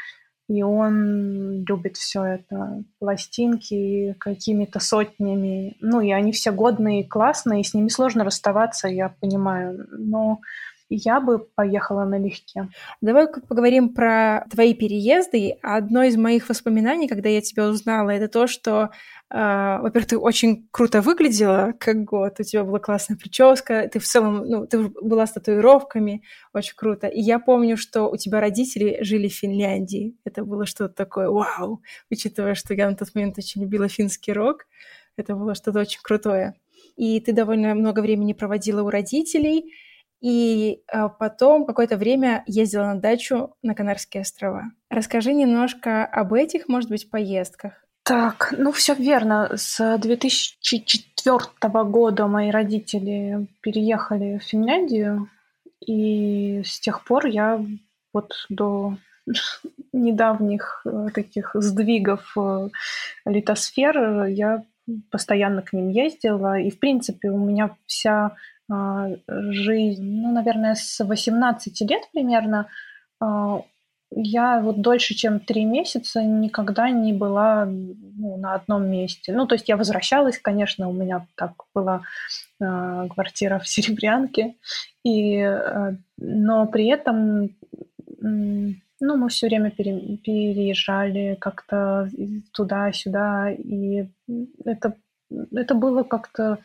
и 0.49 0.63
он 0.63 1.65
любит 1.65 1.97
все 1.97 2.25
это. 2.25 2.83
Пластинки 2.99 4.17
какими-то 4.19 4.81
сотнями. 4.81 5.77
Ну, 5.81 6.01
и 6.01 6.11
они 6.11 6.33
все 6.33 6.51
годные 6.51 7.03
и 7.03 7.09
классные, 7.09 7.61
и 7.61 7.65
с 7.65 7.75
ними 7.75 7.89
сложно 7.89 8.25
расставаться, 8.25 8.89
я 8.89 9.11
понимаю. 9.21 9.87
Но 9.91 10.41
я 10.95 11.21
бы 11.21 11.39
поехала 11.39 12.05
налегке. 12.05 12.69
Давай 13.01 13.27
поговорим 13.29 13.95
про 13.95 14.47
твои 14.51 14.75
переезды. 14.75 15.59
Одно 15.63 16.03
из 16.03 16.17
моих 16.17 16.49
воспоминаний, 16.49 17.09
когда 17.09 17.29
я 17.29 17.41
тебя 17.41 17.69
узнала, 17.69 18.11
это 18.11 18.29
то, 18.29 18.47
что 18.47 18.91
Uh, 19.33 19.81
во-первых, 19.81 20.09
ты 20.11 20.19
очень 20.19 20.69
круто 20.71 21.01
выглядела 21.01 21.73
как 21.81 22.05
год, 22.05 22.39
у 22.39 22.43
тебя 22.43 22.65
была 22.65 22.79
классная 22.79 23.17
прическа, 23.17 23.89
ты 23.91 23.99
в 23.99 24.05
целом, 24.05 24.45
ну, 24.47 24.67
ты 24.67 24.91
была 25.01 25.27
с 25.27 25.33
татуировками, 25.33 26.23
очень 26.53 26.75
круто. 26.77 27.07
И 27.07 27.19
я 27.19 27.39
помню, 27.39 27.79
что 27.79 28.11
у 28.11 28.19
тебя 28.19 28.41
родители 28.41 28.99
жили 29.01 29.29
в 29.29 29.35
Финляндии. 29.35 30.19
Это 30.27 30.45
было 30.45 30.67
что-то 30.67 30.93
такое 30.93 31.31
вау, 31.31 31.83
учитывая, 32.11 32.55
что 32.55 32.75
я 32.75 32.91
на 32.91 32.95
тот 32.95 33.15
момент 33.15 33.39
очень 33.39 33.63
любила 33.63 33.89
финский 33.89 34.35
рок. 34.35 34.67
Это 35.17 35.35
было 35.35 35.55
что-то 35.55 35.81
очень 35.81 36.01
крутое. 36.03 36.53
И 36.97 37.19
ты 37.21 37.33
довольно 37.33 37.75
много 37.75 38.01
времени 38.01 38.35
проводила 38.35 38.83
у 38.83 38.91
родителей, 38.91 39.73
и 40.23 40.83
а, 40.87 41.09
потом 41.09 41.67
какое-то 41.67 41.97
время 41.97 42.45
ездила 42.47 42.85
на 42.85 43.01
дачу 43.01 43.55
на 43.63 43.75
Канарские 43.75 44.23
острова. 44.23 44.71
Расскажи 44.89 45.35
немножко 45.35 46.05
об 46.05 46.33
этих, 46.33 46.69
может 46.69 46.89
быть, 46.89 47.11
поездках. 47.11 47.73
Так, 48.05 48.55
ну 48.57 48.73
все 48.73 48.95
верно. 48.95 49.51
С 49.55 49.99
2004 49.99 51.41
года 51.85 52.27
мои 52.29 52.51
родители 52.51 53.49
переехали 53.61 54.39
в 54.39 54.45
Финляндию, 54.45 55.29
и 55.85 56.63
с 56.65 56.79
тех 56.81 57.05
пор 57.05 57.27
я 57.27 57.65
вот 58.13 58.47
до 58.49 58.97
недавних 59.93 60.83
э, 60.85 61.09
таких 61.15 61.51
сдвигов 61.55 62.33
э, 62.37 62.69
литосфер 63.25 64.25
я 64.27 64.65
постоянно 65.11 65.63
к 65.63 65.73
ним 65.73 65.89
ездила, 65.89 66.59
и 66.59 66.71
в 66.71 66.79
принципе 66.79 67.31
у 67.31 67.39
меня 67.39 67.77
вся 67.87 68.37
жизнь, 69.29 70.05
ну, 70.05 70.33
наверное, 70.33 70.75
с 70.75 71.05
18 71.05 71.81
лет 71.83 72.03
примерно 72.13 72.69
а, 73.21 73.63
я 74.15 74.61
вот 74.61 74.81
дольше, 74.81 75.15
чем 75.15 75.41
три 75.41 75.65
месяца 75.65 76.23
никогда 76.23 76.91
не 76.91 77.13
была 77.13 77.65
ну, 77.65 78.37
на 78.37 78.55
одном 78.55 78.91
месте. 78.91 79.33
Ну, 79.33 79.47
то 79.47 79.55
есть 79.55 79.69
я 79.69 79.77
возвращалась, 79.77 80.39
конечно, 80.39 80.89
у 80.89 80.93
меня 80.93 81.27
так 81.35 81.53
была 81.75 82.03
э, 82.61 83.09
квартира 83.09 83.59
в 83.59 83.69
Серебрянке, 83.69 84.57
и, 85.05 85.37
э, 85.37 85.97
но 86.19 86.67
при 86.67 86.89
этом, 86.89 87.45
э, 87.45 87.49
ну, 88.21 89.17
мы 89.17 89.29
все 89.29 89.47
время 89.47 89.71
пере, 89.71 90.19
переезжали 90.19 91.37
как-то 91.41 92.09
туда-сюда, 92.53 93.51
и 93.53 94.09
это, 94.65 94.95
это 95.53 95.75
было 95.75 96.03
как-то 96.03 96.59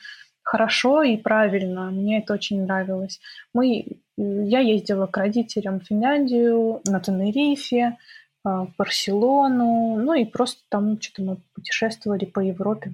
хорошо 0.48 1.04
и 1.04 1.18
правильно. 1.18 1.92
Мне 1.92 2.20
это 2.20 2.34
очень 2.34 2.64
нравилось. 2.64 3.20
Мы, 3.54 3.86
я 4.16 4.62
ездила 4.62 5.06
к 5.06 5.18
родителям 5.18 5.82
в 5.82 5.84
Финляндию, 5.84 6.80
на 6.86 7.02
Тенерифе, 7.02 7.98
а, 8.46 8.66
в 8.66 8.76
Барселону, 8.78 9.98
ну 9.98 10.14
и 10.14 10.24
просто 10.24 10.62
там 10.70 11.02
что-то 11.02 11.22
мы 11.24 11.38
путешествовали 11.54 12.24
по 12.24 12.40
Европе. 12.40 12.94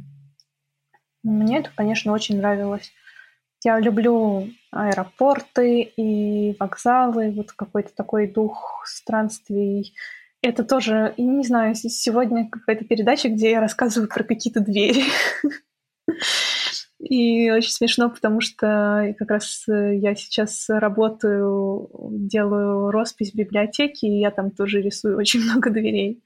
Мне 1.22 1.60
это, 1.60 1.70
конечно, 1.76 2.12
очень 2.12 2.38
нравилось. 2.38 2.92
Я 3.64 3.80
люблю 3.80 4.50
аэропорты 4.72 5.82
и 5.84 6.58
вокзалы, 6.60 7.32
вот 7.32 7.52
какой-то 7.52 7.94
такой 7.96 8.28
дух 8.28 8.84
странствий. 8.88 9.94
Это 10.42 10.64
тоже, 10.64 11.14
не 11.18 11.46
знаю, 11.46 11.76
сегодня 11.76 12.50
какая-то 12.50 12.84
передача, 12.84 13.30
где 13.30 13.52
я 13.52 13.62
рассказываю 13.62 14.10
про 14.10 14.24
какие-то 14.24 14.60
двери. 14.60 15.04
И 17.04 17.52
очень 17.52 17.72
смешно, 17.72 18.10
потому 18.10 18.40
что 18.40 19.14
как 19.20 19.30
раз 19.30 19.66
э, 19.68 19.98
я 19.98 20.16
сейчас 20.16 20.66
работаю, 20.70 21.90
делаю 22.12 22.92
роспись 22.92 23.34
в 23.34 23.36
библиотеке, 23.36 24.08
и 24.08 24.20
я 24.20 24.32
там 24.32 24.52
тоже 24.52 24.82
рисую 24.82 25.18
очень 25.20 25.42
много 25.42 25.70
дверей. 25.70 26.24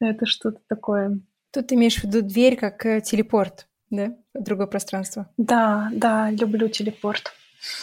Это 0.00 0.26
что-то 0.26 0.60
такое. 0.68 1.20
Тут 1.52 1.68
ты 1.68 1.74
имеешь 1.76 1.96
в 1.96 2.04
виду 2.04 2.22
дверь 2.22 2.56
как 2.56 2.84
э, 2.86 3.00
телепорт, 3.00 3.68
да? 3.90 4.16
Другое 4.34 4.66
пространство. 4.66 5.30
Да, 5.36 5.90
да, 5.92 6.30
люблю 6.30 6.68
телепорт. 6.68 7.32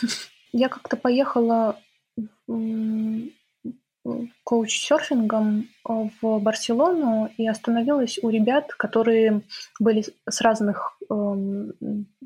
Я 0.51 0.67
как-то 0.69 0.97
поехала 0.97 1.79
коуч-серфингом 4.43 5.67
э, 5.87 6.09
в 6.21 6.39
Барселону 6.39 7.29
и 7.37 7.47
остановилась 7.47 8.19
у 8.21 8.29
ребят, 8.29 8.73
которые 8.73 9.41
были 9.79 10.03
с 10.27 10.41
разных 10.41 10.97
э, 11.09 11.13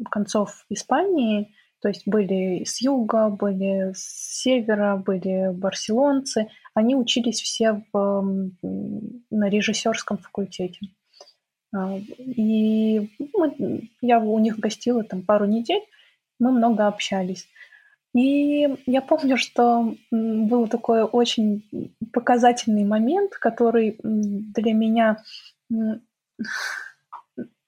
концов 0.09 0.65
Испании, 0.69 1.53
то 1.81 1.87
есть 1.87 2.03
были 2.05 2.63
с 2.63 2.81
юга, 2.81 3.29
были 3.29 3.93
с 3.93 4.41
севера, 4.41 4.97
были 4.97 5.51
барселонцы. 5.51 6.47
Они 6.75 6.95
учились 6.95 7.41
все 7.41 7.83
в, 7.91 8.51
на 9.31 9.49
режиссерском 9.49 10.19
факультете. 10.19 10.79
А, 11.73 11.97
и 11.97 13.09
мы, 13.35 13.89
я 14.01 14.19
у 14.19 14.37
них 14.39 14.59
гостила 14.59 15.03
там 15.03 15.23
пару 15.23 15.45
недель, 15.45 15.81
мы 16.39 16.51
много 16.51 16.87
общались. 16.87 17.47
И 18.13 18.67
я 18.85 19.01
помню, 19.01 19.37
что 19.37 19.95
был 20.11 20.67
такой 20.67 21.03
очень 21.03 21.63
показательный 22.11 22.83
момент, 22.83 23.33
который 23.35 23.97
для 24.03 24.73
меня 24.73 25.23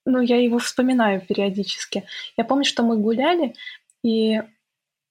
ну, 0.05 0.21
я 0.21 0.41
его 0.41 0.59
вспоминаю 0.59 1.21
периодически. 1.21 2.03
Я 2.37 2.43
помню, 2.43 2.65
что 2.65 2.83
мы 2.83 2.97
гуляли, 2.97 3.55
и 4.03 4.41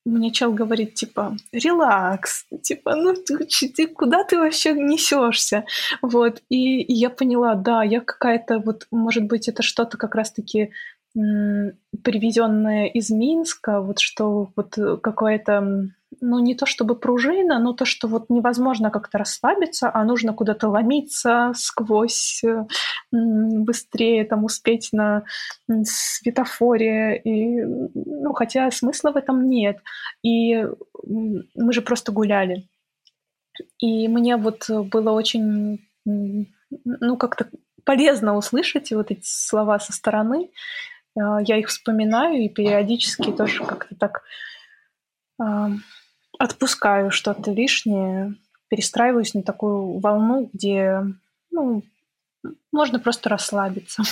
мне 0.05 0.33
чел 0.33 0.53
говорит, 0.53 0.95
типа, 0.95 1.37
релакс, 1.53 2.45
типа, 2.63 2.97
ну 2.97 3.15
ты, 3.15 3.47
ты 3.47 3.87
куда 3.87 4.25
ты 4.25 4.37
вообще 4.39 4.73
несешься? 4.73 5.65
Вот, 6.03 6.43
и, 6.49 6.83
и 6.83 6.93
я 6.93 7.09
поняла, 7.09 7.55
да, 7.55 7.83
я 7.85 8.01
какая-то, 8.01 8.59
вот, 8.59 8.87
может 8.91 9.25
быть, 9.25 9.49
это 9.49 9.63
что-то 9.63 9.97
как 9.97 10.15
раз-таки 10.15 10.73
привезенное 11.15 12.87
из 12.87 13.11
Минска, 13.11 13.81
вот 13.81 13.99
что 13.99 14.51
вот 14.57 14.79
какое-то 15.03 15.93
ну, 16.21 16.39
не 16.39 16.55
то 16.55 16.67
чтобы 16.67 16.95
пружина, 16.95 17.59
но 17.59 17.73
то, 17.73 17.85
что 17.85 18.09
вот 18.09 18.29
невозможно 18.29 18.91
как-то 18.91 19.19
расслабиться, 19.19 19.91
а 19.93 20.05
нужно 20.05 20.33
куда-то 20.33 20.69
ломиться 20.69 21.53
сквозь, 21.57 22.43
э, 22.45 22.65
быстрее 23.11 24.25
там 24.25 24.45
успеть 24.45 24.91
на 24.93 25.25
светофоре. 25.85 27.21
И, 27.25 27.63
ну, 27.63 28.33
хотя 28.35 28.71
смысла 28.71 29.13
в 29.13 29.17
этом 29.17 29.49
нет. 29.49 29.79
И 30.23 30.67
мы 31.05 31.73
же 31.73 31.83
просто 31.83 32.13
гуляли. 32.13 32.69
И 33.79 34.09
мне 34.09 34.37
вот 34.37 34.69
было 34.69 35.11
очень, 35.11 35.81
ну, 36.05 37.17
как-то 37.17 37.49
полезно 37.85 38.37
услышать 38.37 38.93
вот 38.93 39.11
эти 39.11 39.25
слова 39.25 39.79
со 39.79 39.93
стороны. 39.93 40.51
А, 41.19 41.41
я 41.43 41.59
их 41.59 41.69
вспоминаю 41.69 42.43
и 42.43 42.49
периодически 42.49 43.33
тоже 43.33 43.65
как-то 43.65 43.95
так 43.97 44.23
а, 45.39 45.71
отпускаю 46.39 47.11
что-то 47.11 47.53
лишнее, 47.53 48.35
перестраиваюсь 48.69 49.35
на 49.35 49.43
такую 49.43 49.99
волну, 49.99 50.51
где 50.53 51.03
ну, 51.51 51.83
можно 52.73 52.99
просто 52.99 53.29
расслабиться. 53.29 54.03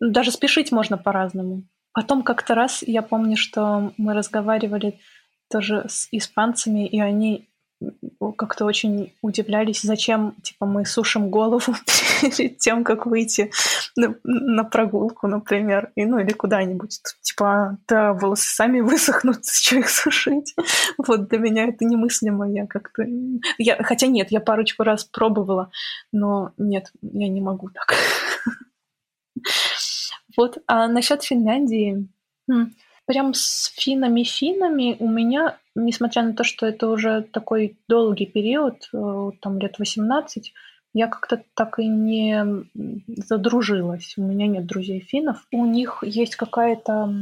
Даже 0.00 0.30
спешить 0.30 0.70
можно 0.70 0.96
по-разному. 0.96 1.64
Потом 1.92 2.22
как-то 2.22 2.54
раз 2.54 2.82
я 2.86 3.02
помню, 3.02 3.36
что 3.36 3.92
мы 3.96 4.14
разговаривали 4.14 5.00
тоже 5.50 5.86
с 5.88 6.08
испанцами, 6.12 6.86
и 6.86 7.00
они 7.00 7.48
как-то 8.36 8.64
очень 8.64 9.12
удивлялись, 9.22 9.82
зачем 9.82 10.34
типа 10.42 10.66
мы 10.66 10.84
сушим 10.84 11.30
голову 11.30 11.74
перед 12.20 12.58
тем, 12.58 12.84
как 12.84 13.06
выйти 13.06 13.50
на, 13.96 14.14
на 14.24 14.64
прогулку, 14.64 15.26
например, 15.26 15.92
и, 15.94 16.04
ну 16.04 16.18
или 16.18 16.32
куда-нибудь. 16.32 17.00
Типа, 17.22 17.78
да, 17.86 18.12
волосы 18.14 18.48
сами 18.48 18.80
высохнут, 18.80 19.44
что 19.46 19.76
их 19.76 19.88
сушить. 19.88 20.54
Вот 20.98 21.28
для 21.28 21.38
меня 21.38 21.66
это 21.66 21.84
немыслимо. 21.84 22.50
Я 22.50 22.66
как-то... 22.66 23.04
Я... 23.58 23.82
Хотя 23.82 24.06
нет, 24.06 24.30
я 24.30 24.40
парочку 24.40 24.82
раз 24.82 25.04
пробовала, 25.04 25.70
но 26.12 26.52
нет, 26.58 26.90
я 27.02 27.28
не 27.28 27.40
могу 27.40 27.70
так. 27.70 27.94
Вот. 30.36 30.58
А 30.68 30.86
насчет 30.86 31.24
Финляндии... 31.24 32.08
Прям 33.08 33.32
с 33.34 33.72
финами-финами 33.74 34.96
у 35.00 35.08
меня 35.08 35.56
несмотря 35.78 36.22
на 36.22 36.34
то, 36.34 36.44
что 36.44 36.66
это 36.66 36.88
уже 36.88 37.22
такой 37.22 37.78
долгий 37.88 38.26
период, 38.26 38.88
э, 38.92 39.30
там 39.40 39.58
лет 39.58 39.78
18, 39.78 40.52
я 40.94 41.06
как-то 41.06 41.42
так 41.54 41.78
и 41.78 41.86
не 41.86 42.44
задружилась. 43.06 44.14
У 44.16 44.22
меня 44.22 44.46
нет 44.46 44.66
друзей 44.66 45.00
финнов. 45.00 45.46
У 45.52 45.64
них 45.64 46.02
есть 46.02 46.36
какая-то 46.36 47.12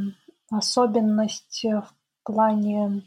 особенность 0.50 1.64
в 1.64 1.92
плане 2.24 3.02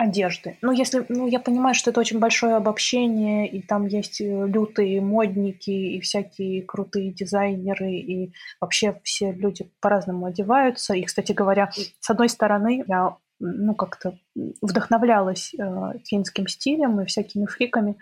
одежды. 0.00 0.56
Ну, 0.62 0.72
если, 0.72 1.04
ну, 1.08 1.26
я 1.26 1.38
понимаю, 1.38 1.74
что 1.74 1.90
это 1.90 2.00
очень 2.00 2.18
большое 2.18 2.56
обобщение, 2.56 3.46
и 3.46 3.60
там 3.60 3.86
есть 3.86 4.20
э, 4.20 4.46
лютые 4.46 5.00
модники, 5.00 5.70
и 5.70 6.00
всякие 6.00 6.62
крутые 6.62 7.12
дизайнеры, 7.12 7.92
и 7.92 8.32
вообще 8.60 8.98
все 9.04 9.32
люди 9.32 9.70
по-разному 9.80 10.26
одеваются. 10.26 10.94
И, 10.94 11.02
кстати 11.02 11.32
говоря, 11.32 11.70
с 12.00 12.10
одной 12.10 12.28
стороны, 12.28 12.82
я 12.88 13.16
ну, 13.40 13.74
как-то 13.74 14.18
вдохновлялась 14.62 15.52
э, 15.54 15.98
финским 16.04 16.48
стилем 16.48 17.00
и 17.00 17.06
всякими 17.06 17.46
фриками 17.46 17.96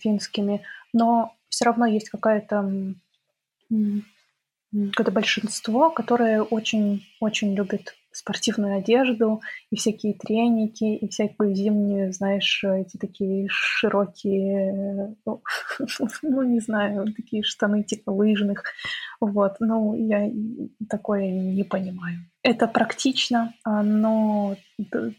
финскими, 0.00 0.62
но 0.92 1.32
все 1.48 1.64
равно 1.64 1.86
есть 1.86 2.08
какая-то 2.08 2.70
какое-то 4.70 5.10
большинство, 5.10 5.90
которое 5.90 6.42
очень-очень 6.42 7.54
любит 7.54 7.96
спортивную 8.16 8.78
одежду 8.78 9.42
и 9.70 9.76
всякие 9.76 10.14
треники, 10.14 10.84
и 10.84 11.08
всякую 11.08 11.54
зимнюю, 11.54 12.12
знаешь, 12.12 12.64
эти 12.64 12.96
такие 12.96 13.46
широкие, 13.50 15.14
ну, 15.24 15.42
ну, 16.22 16.42
не 16.42 16.60
знаю, 16.60 17.12
такие 17.14 17.42
штаны 17.42 17.82
типа 17.82 18.10
лыжных. 18.10 18.64
Вот, 19.20 19.56
ну, 19.60 19.94
я 19.94 20.30
такое 20.88 21.30
не 21.30 21.64
понимаю. 21.64 22.20
Это 22.42 22.66
практично, 22.66 23.54
а, 23.64 23.82
но 23.82 24.56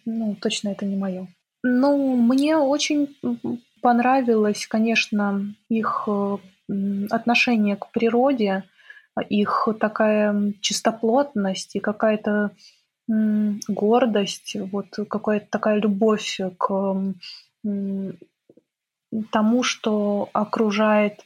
ну, 0.05 0.35
точно 0.41 0.69
это 0.69 0.85
не 0.85 0.95
мое. 0.95 1.27
Ну, 1.63 2.15
мне 2.15 2.57
очень 2.57 3.15
понравилось, 3.81 4.67
конечно, 4.67 5.53
их 5.69 6.07
отношение 7.09 7.75
к 7.75 7.91
природе, 7.91 8.63
их 9.29 9.67
такая 9.79 10.53
чистоплотность 10.61 11.75
и 11.75 11.79
какая-то 11.79 12.51
гордость, 13.07 14.55
вот 14.71 14.87
какая-то 15.09 15.47
такая 15.49 15.79
любовь 15.79 16.39
к 16.57 17.13
тому, 19.31 19.63
что 19.63 20.29
окружает 20.33 21.21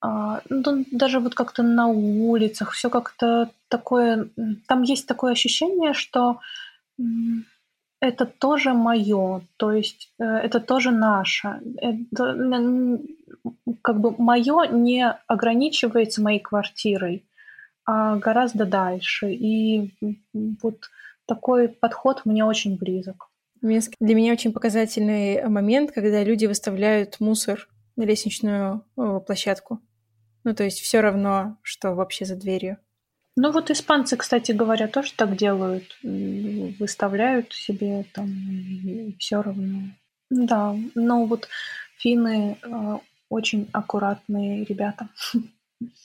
а, 0.00 0.42
ну, 0.50 0.84
даже 0.90 1.18
вот 1.18 1.34
как-то 1.34 1.62
на 1.62 1.86
улицах, 1.86 2.72
все 2.72 2.90
как-то 2.90 3.50
такое, 3.68 4.28
там 4.68 4.82
есть 4.82 5.06
такое 5.06 5.32
ощущение, 5.32 5.94
что 5.94 6.40
это 8.00 8.26
тоже 8.26 8.74
мое, 8.74 9.40
то 9.56 9.72
есть 9.72 10.12
э, 10.18 10.24
это 10.24 10.60
тоже 10.60 10.90
наше. 10.90 11.60
Это, 11.78 12.98
как 13.80 13.98
бы 13.98 14.14
мое 14.18 14.66
не 14.66 15.10
ограничивается 15.26 16.20
моей 16.22 16.40
квартирой, 16.40 17.24
а 17.86 18.16
гораздо 18.16 18.66
дальше. 18.66 19.32
И 19.32 19.94
вот 20.62 20.90
такой 21.26 21.68
подход 21.68 22.22
мне 22.24 22.44
очень 22.44 22.76
близок. 22.76 23.30
Для 23.60 24.14
меня 24.14 24.32
очень 24.32 24.52
показательный 24.52 25.48
момент, 25.48 25.92
когда 25.92 26.22
люди 26.22 26.46
выставляют 26.46 27.18
мусор 27.20 27.68
на 27.96 28.02
лестничную 28.02 28.84
площадку. 28.94 29.80
Ну, 30.44 30.54
то 30.54 30.64
есть 30.64 30.80
все 30.80 31.00
равно, 31.00 31.56
что 31.62 31.94
вообще 31.94 32.26
за 32.26 32.36
дверью. 32.36 32.76
Ну 33.36 33.50
вот 33.50 33.70
испанцы, 33.70 34.16
кстати 34.16 34.52
говоря, 34.52 34.86
тоже 34.86 35.12
так 35.16 35.36
делают. 35.36 35.96
Выставляют 36.02 37.52
себе 37.52 38.04
там 38.12 38.28
все 39.18 39.42
равно. 39.42 39.88
Да, 40.30 40.76
но 40.94 41.24
вот 41.24 41.48
финны 41.98 42.58
э, 42.62 42.98
очень 43.28 43.68
аккуратные 43.72 44.64
ребята. 44.64 45.08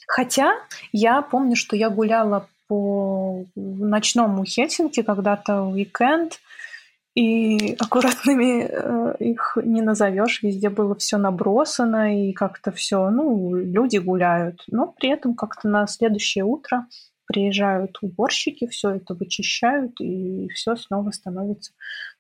Хотя 0.07 0.53
я 0.91 1.21
помню, 1.21 1.55
что 1.55 1.75
я 1.75 1.89
гуляла 1.89 2.49
по 2.69 3.45
ночному 3.55 4.45
Хельсинки 4.45 5.01
когда-то 5.01 5.63
уикенд, 5.63 6.39
и 7.15 7.75
аккуратными 7.79 8.65
э, 8.69 9.15
их 9.19 9.57
не 9.61 9.81
назовешь. 9.81 10.41
Везде 10.41 10.69
было 10.69 10.95
все 10.95 11.17
набросано 11.17 12.29
и 12.29 12.31
как-то 12.31 12.71
все, 12.71 13.09
ну, 13.09 13.55
люди 13.55 13.97
гуляют. 13.97 14.63
Но 14.67 14.93
при 14.97 15.09
этом 15.09 15.33
как-то 15.33 15.67
на 15.67 15.87
следующее 15.87 16.45
утро 16.45 16.87
приезжают 17.25 17.97
уборщики, 18.01 18.67
все 18.67 18.91
это 18.91 19.15
вычищают, 19.15 19.99
и 19.99 20.47
все 20.49 20.75
снова 20.75 21.11
становится 21.11 21.73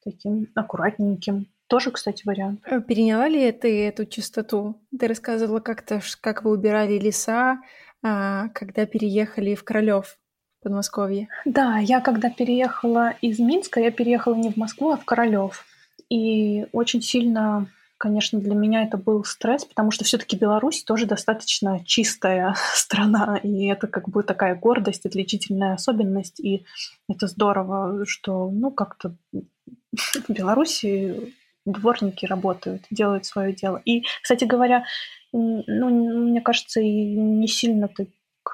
таким 0.03 0.47
аккуратненьким. 0.55 1.47
Тоже, 1.67 1.91
кстати, 1.91 2.23
вариант. 2.25 2.61
Э, 2.65 2.81
переняла 2.81 3.27
ли 3.27 3.51
ты 3.51 3.87
эту 3.87 4.05
чистоту? 4.05 4.75
Ты 4.97 5.07
рассказывала 5.07 5.59
как-то, 5.61 6.01
как 6.19 6.43
вы 6.43 6.51
убирали 6.51 6.99
леса, 6.99 7.59
а, 8.03 8.49
когда 8.49 8.85
переехали 8.85 9.55
в 9.55 9.63
Королёв. 9.63 10.18
Подмосковье. 10.61 11.29
Да, 11.45 11.77
я 11.77 12.01
когда 12.01 12.29
переехала 12.29 13.13
из 13.21 13.39
Минска, 13.39 13.79
я 13.79 13.91
переехала 13.91 14.35
не 14.35 14.51
в 14.51 14.57
Москву, 14.57 14.91
а 14.91 14.97
в 14.97 15.05
Королёв. 15.05 15.65
И 16.09 16.65
очень 16.73 17.01
сильно, 17.01 17.67
конечно, 17.97 18.39
для 18.39 18.55
меня 18.55 18.83
это 18.83 18.97
был 18.97 19.23
стресс, 19.23 19.63
потому 19.63 19.91
что 19.91 20.03
все-таки 20.03 20.35
Беларусь 20.35 20.83
тоже 20.83 21.05
достаточно 21.05 21.83
чистая 21.85 22.55
страна, 22.73 23.39
и 23.41 23.67
это 23.67 23.87
как 23.87 24.09
бы 24.09 24.23
такая 24.23 24.55
гордость, 24.55 25.05
отличительная 25.05 25.75
особенность, 25.75 26.39
и 26.39 26.65
это 27.07 27.27
здорово, 27.27 28.05
что, 28.05 28.49
ну, 28.49 28.71
как-то 28.71 29.15
в 29.31 30.29
Беларуси 30.29 31.33
дворники 31.65 32.25
работают, 32.25 32.83
делают 32.89 33.25
свое 33.25 33.53
дело. 33.53 33.81
И, 33.85 34.03
кстати 34.21 34.45
говоря, 34.45 34.85
ну, 35.31 35.89
мне 36.25 36.41
кажется, 36.41 36.81
и 36.81 37.15
не 37.15 37.47
сильно 37.47 37.87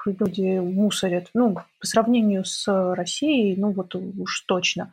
люди 0.04 0.58
мусорят. 0.58 1.28
Ну, 1.34 1.54
по 1.54 1.86
сравнению 1.86 2.44
с 2.44 2.66
Россией, 2.94 3.56
ну 3.56 3.72
вот 3.72 3.94
уж 3.94 4.40
точно. 4.42 4.92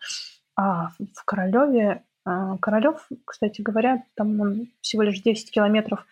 А 0.56 0.90
в 0.90 1.26
Королеве, 1.26 2.04
а, 2.26 2.58
Королев, 2.58 3.08
кстати 3.26 3.62
говоря, 3.62 4.04
там 4.16 4.40
он 4.40 4.68
всего 4.82 5.04
лишь 5.04 5.22
10 5.22 5.52
километров 5.52 6.06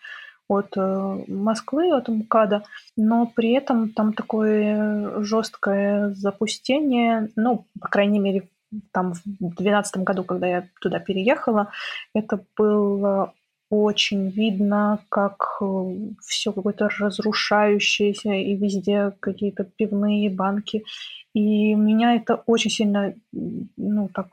от 0.48 0.76
э, 0.76 1.24
Москвы, 1.28 1.92
от 1.92 2.08
МКАДа, 2.08 2.64
но 2.96 3.26
при 3.26 3.52
этом 3.52 3.90
там 3.90 4.12
такое 4.12 5.22
жесткое 5.22 6.12
запустение, 6.14 7.30
ну, 7.36 7.66
по 7.80 7.88
крайней 7.88 8.18
мере, 8.18 8.48
там 8.90 9.14
в 9.14 9.22
2012 9.24 9.98
году, 9.98 10.24
когда 10.24 10.46
я 10.46 10.68
туда 10.80 10.98
переехала, 10.98 11.70
это 12.14 12.44
было 12.56 13.32
очень 13.72 14.28
видно, 14.28 14.98
как 15.08 15.56
э, 15.62 15.94
все 16.20 16.52
какое-то 16.52 16.90
разрушающееся, 16.90 18.34
и 18.34 18.54
везде 18.54 19.14
какие-то 19.18 19.64
пивные 19.64 20.28
банки. 20.28 20.84
И 21.32 21.74
меня 21.74 22.16
это 22.16 22.42
очень 22.44 22.70
сильно, 22.70 23.14
ну, 23.32 24.10
так 24.12 24.28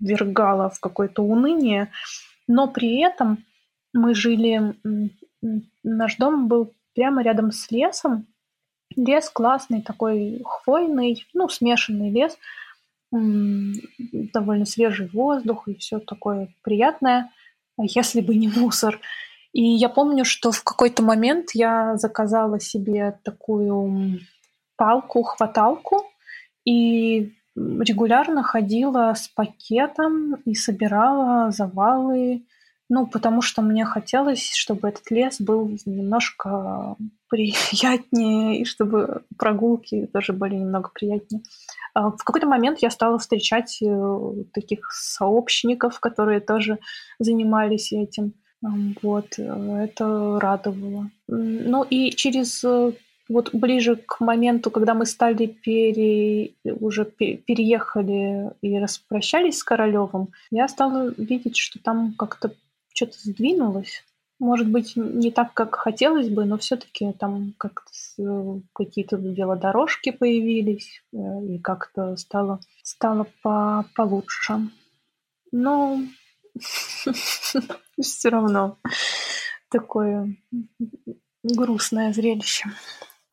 вергало 0.00 0.70
в 0.70 0.80
какое-то 0.80 1.22
уныние. 1.22 1.90
Но 2.46 2.66
при 2.66 3.02
этом 3.02 3.44
мы 3.92 4.14
жили... 4.14 4.74
Наш 5.84 6.16
дом 6.16 6.48
был 6.48 6.72
прямо 6.94 7.22
рядом 7.22 7.52
с 7.52 7.70
лесом. 7.70 8.26
Лес 8.96 9.28
классный, 9.28 9.82
такой 9.82 10.40
хвойный, 10.46 11.26
ну, 11.34 11.50
смешанный 11.50 12.10
лес. 12.10 12.38
Довольно 13.12 14.64
свежий 14.64 15.10
воздух 15.12 15.68
и 15.68 15.74
все 15.74 15.98
такое 15.98 16.48
приятное 16.62 17.30
если 17.82 18.20
бы 18.20 18.34
не 18.34 18.48
мусор. 18.48 19.00
И 19.52 19.62
я 19.62 19.88
помню, 19.88 20.24
что 20.24 20.50
в 20.50 20.62
какой-то 20.62 21.02
момент 21.02 21.50
я 21.54 21.96
заказала 21.96 22.60
себе 22.60 23.18
такую 23.24 24.20
палку-хваталку 24.76 26.04
и 26.64 27.32
регулярно 27.56 28.42
ходила 28.42 29.14
с 29.16 29.28
пакетом 29.28 30.34
и 30.44 30.54
собирала 30.54 31.50
завалы, 31.50 32.44
ну, 32.88 33.06
потому 33.06 33.42
что 33.42 33.60
мне 33.60 33.84
хотелось, 33.84 34.54
чтобы 34.54 34.88
этот 34.88 35.10
лес 35.10 35.40
был 35.40 35.68
немножко 35.84 36.96
приятнее, 37.28 38.60
и 38.60 38.64
чтобы 38.64 39.22
прогулки 39.36 40.08
тоже 40.12 40.32
были 40.32 40.54
немного 40.54 40.90
приятнее. 40.94 41.42
А 41.98 42.10
в 42.12 42.22
какой-то 42.22 42.46
момент 42.46 42.78
я 42.80 42.90
стала 42.90 43.18
встречать 43.18 43.82
э, 43.82 44.44
таких 44.54 44.92
сообщников, 44.92 45.98
которые 45.98 46.38
тоже 46.38 46.78
занимались 47.18 47.92
этим. 47.92 48.34
Вот, 49.02 49.36
э, 49.36 49.88
это 49.88 50.38
радовало. 50.38 51.10
Ну 51.26 51.82
и 51.82 52.12
через 52.12 52.62
э, 52.62 52.92
вот 53.28 53.52
ближе 53.52 53.96
к 53.96 54.20
моменту, 54.20 54.70
когда 54.70 54.94
мы 54.94 55.06
стали 55.06 55.46
пере... 55.46 56.52
уже 56.64 57.04
переехали 57.04 58.52
и 58.62 58.78
распрощались 58.78 59.58
с 59.58 59.64
Королевым, 59.64 60.28
я 60.52 60.68
стала 60.68 61.12
видеть, 61.16 61.56
что 61.56 61.80
там 61.82 62.14
как-то 62.16 62.52
что-то 62.94 63.18
сдвинулось. 63.18 64.04
Может 64.38 64.68
быть, 64.68 64.92
не 64.94 65.32
так, 65.32 65.52
как 65.52 65.74
хотелось 65.74 66.28
бы, 66.28 66.44
но 66.44 66.58
все-таки 66.58 67.12
там 67.12 67.54
как-то 67.58 67.90
какие-то 68.72 69.16
велодорожки 69.16 70.10
появились, 70.10 71.02
э, 71.12 71.16
и 71.46 71.58
как-то 71.58 72.16
стало, 72.16 72.60
стало 72.82 73.26
по, 73.42 73.84
получше. 73.94 74.70
Но 75.52 76.00
все 78.00 78.28
равно 78.28 78.78
такое 79.70 80.36
грустное 81.42 82.12
зрелище. 82.12 82.68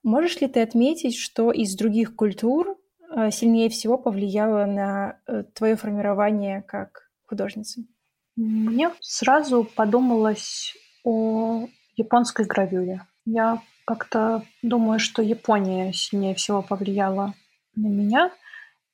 Можешь 0.03 0.39
ли 0.39 0.47
ты 0.47 0.61
отметить, 0.61 1.17
что 1.17 1.51
из 1.51 1.75
других 1.75 2.15
культур 2.15 2.77
э, 3.09 3.31
сильнее 3.31 3.69
всего 3.69 3.97
повлияло 3.97 4.65
на 4.65 5.19
твое 5.55 5.75
формирование 5.75 6.61
как 6.61 7.09
художницы? 7.25 7.87
Мне 8.35 8.91
сразу 8.99 9.63
подумалось 9.63 10.75
о 11.03 11.67
японской 11.95 12.45
гравюре. 12.45 13.01
Я 13.25 13.61
как-то 13.85 14.43
думаю, 14.61 14.99
что 14.99 15.21
Япония 15.21 15.93
сильнее 15.93 16.35
всего 16.35 16.61
повлияла 16.61 17.33
на 17.75 17.87
меня 17.87 18.31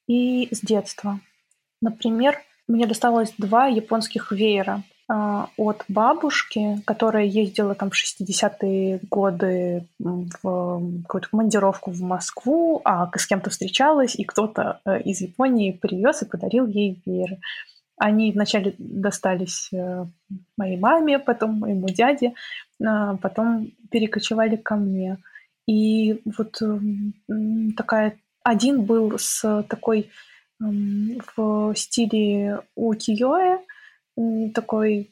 и 0.08 0.48
с 0.52 0.62
детства. 0.62 1.20
Например, 1.82 2.38
мне 2.68 2.86
досталось 2.88 3.34
два 3.38 3.68
японских 3.68 4.32
веера 4.32 4.84
э, 5.10 5.46
от 5.58 5.84
бабушки, 5.88 6.82
которая 6.86 7.26
ездила 7.26 7.76
там 7.76 7.90
в 7.90 7.96
60-е 7.96 9.00
годы 9.10 9.88
в 10.00 11.02
какую-то 11.04 11.30
командировку 11.30 11.92
в 11.92 12.02
Москву, 12.02 12.82
а 12.86 13.10
с 13.18 13.26
кем-то 13.26 13.50
встречалась, 13.50 14.16
и 14.16 14.24
кто-то 14.24 14.80
э, 14.86 15.02
из 15.02 15.22
Японии 15.22 15.72
привез 15.72 16.22
и 16.22 16.26
подарил 16.26 16.68
ей 16.68 17.02
вееры. 17.06 17.40
Они 18.04 18.32
вначале 18.32 18.74
достались 18.80 19.70
э, 19.72 20.06
моей 20.58 20.78
маме, 20.78 21.20
потом 21.20 21.60
моему 21.60 21.88
дяде, 21.88 22.34
а 22.84 23.16
потом 23.18 23.72
перекочевали 23.92 24.56
ко 24.56 24.76
мне. 24.76 25.18
И 25.68 26.22
вот 26.26 26.60
такая... 27.78 28.18
Один 28.44 28.86
был 28.86 29.20
с 29.20 29.64
такой 29.70 30.10
в 30.60 31.74
стиле 31.76 32.62
укиёэ, 32.76 33.60
такой 34.56 35.12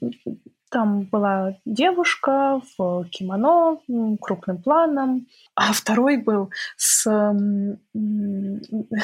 там 0.69 1.03
была 1.03 1.55
девушка 1.65 2.61
в 2.77 3.05
кимоно, 3.09 3.79
крупным 4.21 4.61
планом, 4.61 5.27
а 5.55 5.73
второй 5.73 6.17
был 6.17 6.51
с 6.77 7.05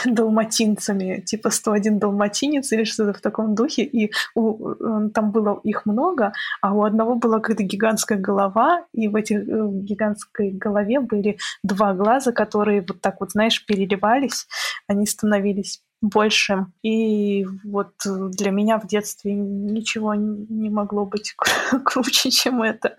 далматинцами, 0.06 1.22
типа 1.22 1.50
101 1.50 2.00
далматинец 2.00 2.72
или 2.72 2.84
что-то 2.84 3.18
в 3.18 3.22
таком 3.22 3.56
духе, 3.56 3.84
и 3.84 4.12
у, 4.36 5.10
там 5.10 5.32
было 5.32 5.60
их 5.64 5.86
много, 5.86 6.34
а 6.62 6.74
у 6.74 6.84
одного 6.84 7.16
была 7.16 7.40
какая-то 7.40 7.64
гигантская 7.64 8.18
голова, 8.18 8.86
и 8.94 9.08
в 9.08 9.16
этой 9.16 9.38
э, 9.38 9.44
гигантской 9.44 10.52
голове 10.52 11.00
были 11.00 11.38
два 11.64 11.94
глаза, 11.94 12.32
которые 12.32 12.86
вот 12.88 13.02
так 13.02 13.20
вот, 13.20 13.32
знаешь, 13.32 13.66
переливались, 13.66 14.48
они 14.88 15.06
становились 15.06 15.82
больше. 16.02 16.68
И 16.84 17.46
вот 17.64 17.94
для 18.06 18.52
меня 18.52 18.80
в 18.80 18.88
детстве 18.88 19.34
ничего 19.34 20.14
не 20.14 20.70
могло 20.70 21.06
быть 21.06 21.36
круче, 21.86 22.32
чем 22.32 22.62
это. 22.62 22.96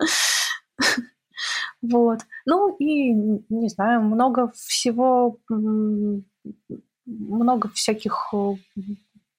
Вот. 1.83 2.21
Ну 2.47 2.75
и, 2.77 3.13
не 3.13 3.69
знаю, 3.69 4.01
много 4.01 4.51
всего, 4.55 5.37
много 7.05 7.69
всяких 7.69 8.29
э, 8.33 8.55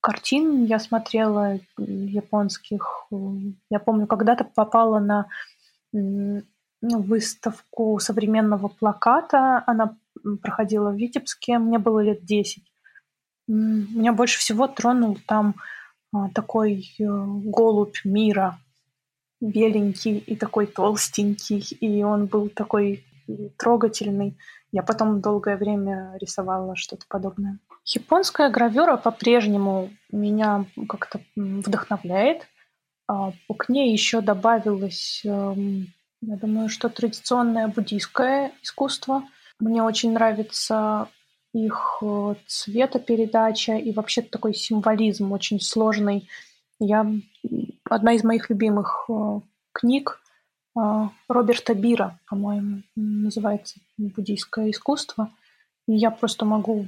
картин 0.00 0.64
я 0.64 0.78
смотрела 0.78 1.58
японских. 1.76 3.08
Я 3.70 3.80
помню, 3.80 4.06
когда-то 4.06 4.44
попала 4.44 5.00
на 5.00 5.26
ну, 5.92 6.42
выставку 6.80 7.98
современного 7.98 8.68
плаката. 8.68 9.64
Она 9.66 9.96
проходила 10.42 10.90
в 10.90 10.96
Витебске. 10.96 11.58
Мне 11.58 11.78
было 11.78 12.00
лет 12.00 12.24
10. 12.24 12.62
Меня 13.48 14.12
больше 14.12 14.38
всего 14.38 14.68
тронул 14.68 15.18
там 15.26 15.56
а, 16.12 16.28
такой 16.30 16.94
э, 16.98 17.04
голубь 17.04 18.04
мира, 18.04 18.58
беленький 19.40 20.18
и 20.18 20.37
такой 20.37 20.66
толстенький, 20.66 21.61
и 21.80 22.02
он 22.02 22.26
был 22.26 22.48
такой 22.48 23.04
трогательный. 23.56 24.37
Я 24.72 24.82
потом 24.82 25.20
долгое 25.20 25.56
время 25.56 26.14
рисовала 26.20 26.76
что-то 26.76 27.06
подобное. 27.08 27.58
Японская 27.84 28.50
гравюра 28.50 28.96
по-прежнему 28.96 29.90
меня 30.12 30.66
как-то 30.88 31.20
вдохновляет. 31.37 32.46
А, 33.06 33.32
к 33.56 33.68
ней 33.70 33.92
еще 33.92 34.20
добавилось, 34.20 35.22
эм, 35.24 35.87
я 36.20 36.37
думаю, 36.37 36.68
что 36.68 36.88
традиционное 36.90 37.68
буддийское 37.68 38.52
искусство. 38.62 39.22
Мне 39.58 39.82
очень 39.82 40.12
нравится 40.12 41.08
их 41.52 41.98
э, 42.02 42.34
цветопередача 42.46 43.76
и 43.76 43.92
вообще 43.92 44.22
такой 44.22 44.54
символизм 44.54 45.32
очень 45.32 45.61
сложный. 45.61 46.28
Я 46.78 47.11
одна 47.84 48.12
из 48.12 48.24
моих 48.24 48.50
любимых 48.50 49.06
э, 49.08 49.40
книг 49.72 50.20
э, 50.76 50.80
Роберта 51.28 51.74
Бира, 51.74 52.20
по-моему, 52.28 52.82
называется 52.96 53.80
«Буддийское 53.96 54.70
искусство». 54.70 55.32
И 55.87 55.94
я 55.94 56.11
просто 56.11 56.44
могу 56.44 56.87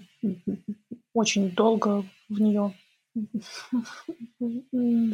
очень 1.15 1.51
долго 1.53 2.05
в 2.29 2.41
нее 2.41 2.75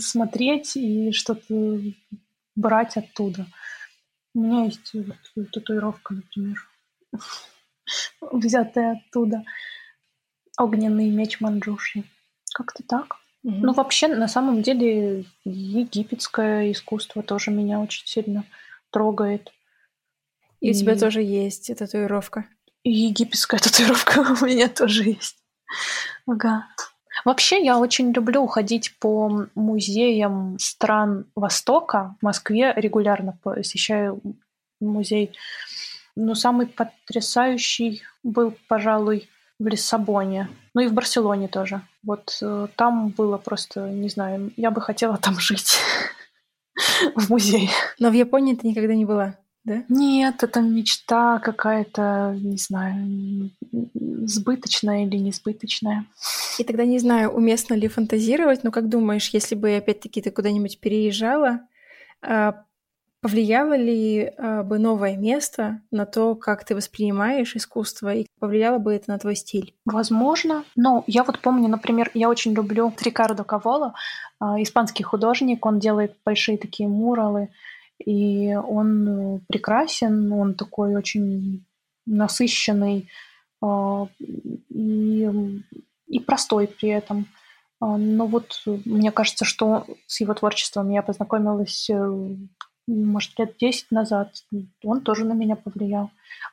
смотреть 0.00 0.76
и 0.76 1.12
что-то 1.12 1.80
брать 2.56 2.96
оттуда. 2.96 3.46
У 4.34 4.40
меня 4.40 4.64
есть 4.64 4.92
татуировка, 5.52 6.14
например 6.14 6.58
взятая 8.20 8.92
оттуда. 8.92 9.44
Огненный 10.58 11.10
меч 11.10 11.40
Манджуши. 11.40 12.04
Как-то 12.54 12.82
так. 12.82 13.16
Угу. 13.44 13.54
Ну, 13.54 13.72
вообще, 13.74 14.08
на 14.08 14.28
самом 14.28 14.62
деле, 14.62 15.24
египетское 15.44 16.72
искусство 16.72 17.22
тоже 17.22 17.50
меня 17.50 17.80
очень 17.80 18.06
сильно 18.06 18.44
трогает. 18.90 19.52
И, 20.60 20.68
и... 20.68 20.70
у 20.70 20.74
тебя 20.74 20.96
тоже 20.96 21.22
есть 21.22 21.70
татуировка. 21.76 22.46
И 22.82 22.90
египетская 22.90 23.60
татуировка 23.62 24.20
у 24.40 24.44
меня 24.44 24.68
тоже 24.68 25.04
есть. 25.04 25.36
Ага. 26.26 26.66
Вообще, 27.24 27.64
я 27.64 27.78
очень 27.78 28.12
люблю 28.12 28.46
ходить 28.46 28.98
по 28.98 29.46
музеям 29.54 30.58
стран 30.58 31.26
Востока. 31.34 32.16
В 32.20 32.24
Москве 32.24 32.72
регулярно 32.76 33.38
посещаю 33.42 34.20
музей. 34.80 35.32
Но 36.16 36.34
самый 36.34 36.66
потрясающий 36.66 38.02
был, 38.22 38.54
пожалуй, 38.68 39.28
в 39.58 39.66
Лиссабоне. 39.66 40.48
Ну 40.74 40.80
и 40.82 40.88
в 40.88 40.92
Барселоне 40.92 41.48
тоже. 41.48 41.82
Вот 42.02 42.38
э, 42.42 42.68
там 42.76 43.08
было 43.08 43.38
просто, 43.38 43.88
не 43.88 44.08
знаю, 44.08 44.52
я 44.56 44.70
бы 44.70 44.80
хотела 44.80 45.16
там 45.16 45.38
жить 45.38 45.78
в 47.14 47.30
музее. 47.30 47.70
Но 47.98 48.10
в 48.10 48.14
Японии 48.14 48.54
ты 48.54 48.68
никогда 48.68 48.94
не 48.94 49.04
была, 49.04 49.36
да? 49.64 49.84
Нет, 49.88 50.42
это 50.42 50.60
мечта 50.60 51.38
какая-то, 51.38 52.36
не 52.40 52.56
знаю, 52.56 53.50
сбыточная 53.92 55.06
или 55.06 55.16
несбыточная. 55.16 56.06
И 56.58 56.64
тогда 56.64 56.84
не 56.84 56.98
знаю, 56.98 57.30
уместно 57.30 57.74
ли 57.74 57.88
фантазировать, 57.88 58.64
но 58.64 58.70
как 58.70 58.88
думаешь, 58.88 59.30
если 59.30 59.54
бы 59.54 59.74
опять-таки 59.76 60.22
ты 60.22 60.30
куда-нибудь 60.30 60.80
переезжала, 60.80 61.60
а, 62.22 62.64
Повлияло 63.22 63.76
ли 63.76 64.18
э, 64.18 64.62
бы 64.62 64.78
новое 64.78 65.16
место 65.16 65.80
на 65.90 66.04
то, 66.04 66.34
как 66.34 66.64
ты 66.64 66.74
воспринимаешь 66.74 67.56
искусство, 67.56 68.14
и 68.14 68.26
повлияло 68.38 68.78
бы 68.78 68.94
это 68.94 69.10
на 69.10 69.18
твой 69.18 69.36
стиль? 69.36 69.74
Возможно. 69.84 70.64
Но 70.76 71.02
я 71.06 71.24
вот 71.24 71.40
помню, 71.40 71.68
например, 71.68 72.10
я 72.14 72.28
очень 72.28 72.52
люблю 72.52 72.92
Рикардо 73.00 73.42
Каволо, 73.42 73.94
э, 74.40 74.44
испанский 74.58 75.02
художник, 75.02 75.64
он 75.64 75.78
делает 75.78 76.14
большие 76.24 76.58
такие 76.58 76.88
муралы, 76.88 77.48
и 78.04 78.54
он 78.54 79.40
прекрасен, 79.48 80.30
он 80.32 80.54
такой 80.54 80.94
очень 80.94 81.64
насыщенный 82.04 83.08
э, 83.62 84.06
и, 84.68 85.28
и 86.06 86.20
простой 86.20 86.68
при 86.68 86.90
этом. 86.90 87.26
Но 87.80 88.26
вот 88.26 88.62
мне 88.86 89.10
кажется, 89.10 89.44
что 89.44 89.86
с 90.06 90.20
его 90.20 90.32
творчеством 90.32 90.88
я 90.88 91.02
познакомилась 91.02 91.90
может, 92.86 93.38
лет 93.38 93.56
10 93.58 93.90
назад, 93.90 94.32
он 94.82 95.00
тоже 95.00 95.24
на 95.24 95.32
меня 95.32 95.56
повлиял. 95.56 96.10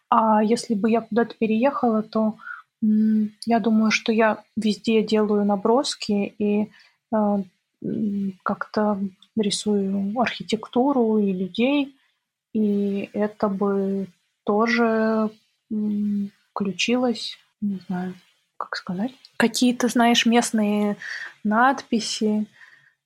А 0.10 0.44
если 0.44 0.74
бы 0.74 0.90
я 0.90 1.02
куда-то 1.02 1.36
переехала, 1.36 2.04
то 2.04 2.36
я 2.82 3.60
думаю, 3.60 3.92
что 3.92 4.12
я 4.12 4.44
везде 4.56 5.04
делаю 5.04 5.46
наброски 5.46 6.34
и 6.38 6.70
э, 7.16 7.44
как-то 8.44 9.00
рисую 9.38 10.20
архитектуру 10.20 11.18
и 11.18 11.32
людей, 11.32 11.96
и 12.54 13.10
это 13.14 13.48
бы 13.48 14.08
тоже 14.44 15.30
включилось, 16.52 17.38
не 17.62 17.80
знаю, 17.88 18.14
как 18.58 18.76
сказать, 18.76 19.12
какие-то, 19.38 19.88
знаешь, 19.88 20.26
местные 20.26 20.98
надписи, 21.44 22.46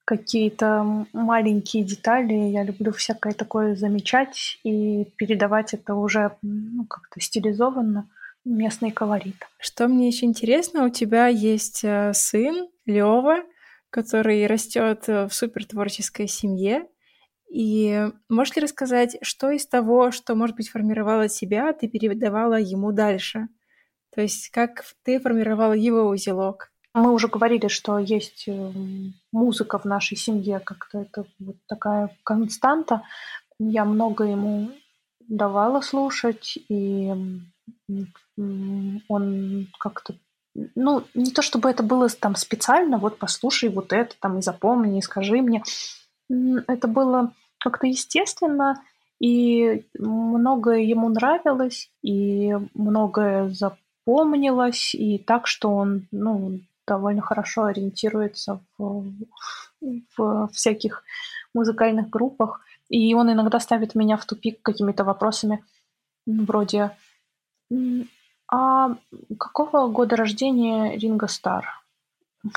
какие-то 0.07 1.05
маленькие 1.11 1.83
детали. 1.83 2.33
Я 2.33 2.63
люблю 2.63 2.93
всякое 2.93 3.33
такое 3.33 3.75
замечать 3.75 4.57
и 4.63 5.03
передавать 5.17 5.73
это 5.73 5.95
уже 5.95 6.37
ну, 6.41 6.85
как-то 6.85 7.19
стилизованно, 7.19 8.09
местный 8.45 8.91
колорит. 8.91 9.35
Что 9.59 9.89
мне 9.89 10.07
еще 10.07 10.25
интересно, 10.25 10.85
у 10.85 10.89
тебя 10.89 11.27
есть 11.27 11.83
э, 11.83 12.13
сын 12.13 12.69
Лева, 12.85 13.43
который 13.89 14.47
растет 14.47 15.07
в 15.07 15.29
супер 15.31 15.65
творческой 15.65 16.29
семье. 16.29 16.87
И 17.51 18.09
можешь 18.29 18.55
ли 18.55 18.61
рассказать, 18.61 19.17
что 19.21 19.49
из 19.51 19.67
того, 19.67 20.11
что, 20.11 20.35
может 20.35 20.55
быть, 20.55 20.69
формировало 20.69 21.27
тебя, 21.27 21.73
ты 21.73 21.89
передавала 21.89 22.57
ему 22.57 22.93
дальше? 22.93 23.49
То 24.15 24.21
есть 24.21 24.51
как 24.51 24.85
ты 25.03 25.19
формировала 25.19 25.73
его 25.73 26.07
узелок? 26.07 26.71
Мы 26.97 27.13
уже 27.13 27.27
говорили, 27.27 27.67
что 27.67 27.99
есть 27.99 28.45
э, 28.47 28.71
музыка 29.31 29.77
в 29.77 29.85
нашей 29.85 30.17
семье, 30.17 30.59
как-то 30.59 31.01
это 31.01 31.25
вот 31.37 31.57
такая 31.67 32.09
константа. 32.23 33.03
Я 33.59 33.85
много 33.85 34.23
ему 34.23 34.71
давала 35.19 35.81
слушать, 35.81 36.57
и 36.69 37.13
он 39.07 39.67
как-то 39.79 40.15
ну, 40.73 41.03
не 41.13 41.29
то 41.29 41.43
чтобы 41.43 41.69
это 41.69 41.83
было 41.83 42.09
там 42.09 42.35
специально, 42.35 42.97
вот 42.97 43.19
послушай 43.19 43.69
вот 43.69 43.93
это 43.93 44.15
там 44.19 44.39
и 44.39 44.41
запомни, 44.41 44.97
и 44.97 45.03
скажи 45.03 45.39
мне. 45.43 45.61
Это 46.29 46.87
было 46.87 47.31
как-то 47.59 47.85
естественно, 47.85 48.81
и 49.19 49.85
многое 49.99 50.79
ему 50.79 51.09
нравилось, 51.09 51.91
и 52.01 52.55
многое 52.73 53.49
запомнилось, 53.49 54.95
и 54.95 55.19
так, 55.19 55.45
что 55.45 55.69
он, 55.69 56.07
ну, 56.11 56.59
довольно 56.87 57.21
хорошо 57.21 57.65
ориентируется 57.65 58.61
в, 58.77 59.11
в 60.17 60.49
всяких 60.53 61.03
музыкальных 61.53 62.09
группах. 62.09 62.61
И 62.89 63.13
он 63.13 63.31
иногда 63.31 63.59
ставит 63.59 63.95
меня 63.95 64.17
в 64.17 64.25
тупик 64.25 64.61
какими-то 64.61 65.03
вопросами 65.03 65.63
вроде 66.25 66.91
«А 68.49 68.95
какого 69.37 69.87
года 69.89 70.15
рождения 70.15 70.97
Ринго 70.97 71.27
Стар?» 71.27 71.65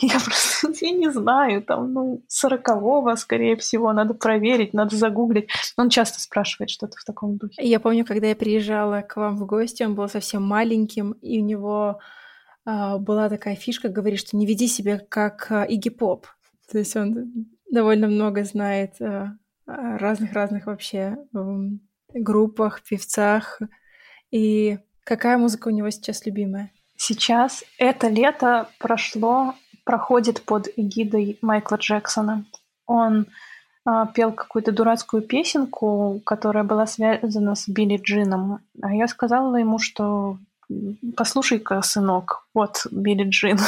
Я 0.00 0.18
просто 0.20 0.72
я 0.80 0.90
не 0.92 1.10
знаю, 1.10 1.62
там, 1.62 1.92
ну, 1.92 2.22
сорокового, 2.26 3.14
скорее 3.16 3.56
всего, 3.56 3.92
надо 3.92 4.14
проверить, 4.14 4.74
надо 4.74 4.96
загуглить. 4.96 5.48
Он 5.76 5.90
часто 5.90 6.20
спрашивает 6.20 6.70
что-то 6.70 6.96
в 6.98 7.04
таком 7.04 7.36
духе. 7.36 7.62
Я 7.62 7.80
помню, 7.80 8.04
когда 8.04 8.28
я 8.28 8.36
приезжала 8.36 9.02
к 9.02 9.16
вам 9.16 9.36
в 9.36 9.46
гости, 9.46 9.82
он 9.82 9.94
был 9.94 10.08
совсем 10.08 10.42
маленьким, 10.42 11.12
и 11.12 11.40
у 11.40 11.44
него 11.44 12.00
была 12.98 13.28
такая 13.28 13.56
фишка, 13.56 13.88
говорит, 13.88 14.20
что 14.20 14.36
не 14.36 14.46
веди 14.46 14.68
себя 14.68 14.98
как 14.98 15.50
а, 15.50 15.64
Игги 15.64 15.88
Поп. 15.88 16.26
То 16.70 16.78
есть 16.78 16.94
он 16.96 17.46
довольно 17.70 18.08
много 18.08 18.44
знает 18.44 19.00
а, 19.00 19.36
разных-разных 19.66 20.66
вообще 20.66 21.16
группах, 22.12 22.82
певцах. 22.82 23.60
И 24.30 24.78
какая 25.04 25.38
музыка 25.38 25.68
у 25.68 25.70
него 25.70 25.90
сейчас 25.90 26.26
любимая? 26.26 26.70
Сейчас 26.96 27.64
это 27.78 28.08
лето 28.08 28.68
прошло, 28.78 29.54
проходит 29.84 30.42
под 30.42 30.68
эгидой 30.76 31.38
Майкла 31.40 31.76
Джексона. 31.76 32.44
Он 32.86 33.26
а, 33.84 34.06
пел 34.06 34.32
какую-то 34.32 34.72
дурацкую 34.72 35.22
песенку, 35.22 36.20
которая 36.26 36.64
была 36.64 36.86
связана 36.86 37.54
с 37.54 37.68
Билли 37.68 37.96
Джином. 37.96 38.60
А 38.82 38.94
я 38.94 39.08
сказала 39.08 39.56
ему, 39.56 39.78
что 39.78 40.38
послушай-ка, 41.16 41.82
сынок, 41.82 42.46
вот 42.54 42.86
Билли 42.90 43.28
Джин. 43.28 43.58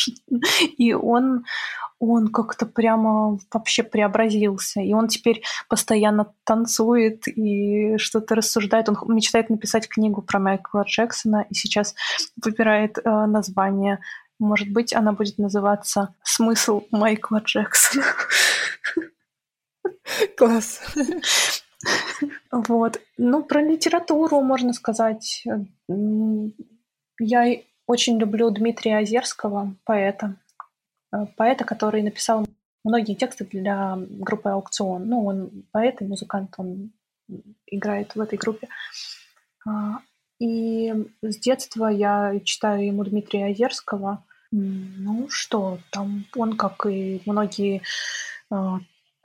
И 0.78 0.92
он, 0.92 1.44
он 1.98 2.28
как-то 2.28 2.66
прямо 2.66 3.38
вообще 3.52 3.82
преобразился. 3.82 4.80
И 4.80 4.92
он 4.92 5.08
теперь 5.08 5.42
постоянно 5.68 6.32
танцует 6.44 7.28
и 7.28 7.98
что-то 7.98 8.34
рассуждает. 8.34 8.88
Он 8.88 8.96
мечтает 9.14 9.50
написать 9.50 9.88
книгу 9.88 10.22
про 10.22 10.38
Майкла 10.38 10.84
Джексона 10.86 11.46
и 11.50 11.54
сейчас 11.54 11.94
выбирает 12.42 12.98
э, 12.98 13.26
название. 13.26 14.00
Может 14.38 14.70
быть, 14.70 14.94
она 14.94 15.12
будет 15.12 15.38
называться 15.38 16.14
«Смысл 16.22 16.84
Майкла 16.90 17.42
Джексона». 17.44 18.04
Класс. 20.36 20.80
Вот. 22.50 23.00
Ну, 23.16 23.42
про 23.44 23.62
литературу 23.62 24.40
можно 24.40 24.72
сказать. 24.72 25.44
Я 27.20 27.56
очень 27.86 28.18
люблю 28.18 28.50
Дмитрия 28.50 28.98
Озерского, 28.98 29.74
поэта. 29.84 30.36
Э, 31.12 31.26
поэта, 31.36 31.64
который 31.64 32.02
написал 32.02 32.46
многие 32.84 33.14
тексты 33.14 33.44
для 33.44 33.96
группы 33.96 34.50
«Аукцион». 34.50 35.08
Ну, 35.08 35.24
он 35.24 35.64
поэт 35.72 36.00
и 36.02 36.04
музыкант, 36.04 36.54
он 36.58 36.92
играет 37.66 38.14
в 38.14 38.20
этой 38.20 38.38
группе. 38.38 38.68
А, 39.66 40.00
и 40.38 40.94
с 41.22 41.38
детства 41.38 41.88
я 41.88 42.40
читаю 42.44 42.86
ему 42.86 43.04
Дмитрия 43.04 43.46
Озерского. 43.46 44.24
Ну 44.50 45.28
что, 45.28 45.78
там 45.90 46.24
он, 46.34 46.56
как 46.56 46.86
и 46.86 47.20
многие 47.26 47.82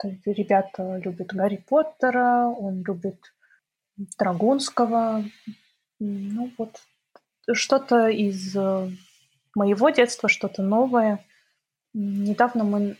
ребята 0.02 0.96
любят 0.96 1.28
Гарри 1.28 1.64
Поттера, 1.68 2.46
он 2.46 2.82
любит 2.82 3.34
Драгунского. 4.18 5.24
Ну 6.00 6.52
вот, 6.58 6.80
что-то 7.52 8.08
из 8.08 8.56
э, 8.56 8.90
моего 9.54 9.90
детства, 9.90 10.28
что-то 10.28 10.62
новое. 10.62 11.24
Недавно 11.92 12.64
мы 12.64 12.96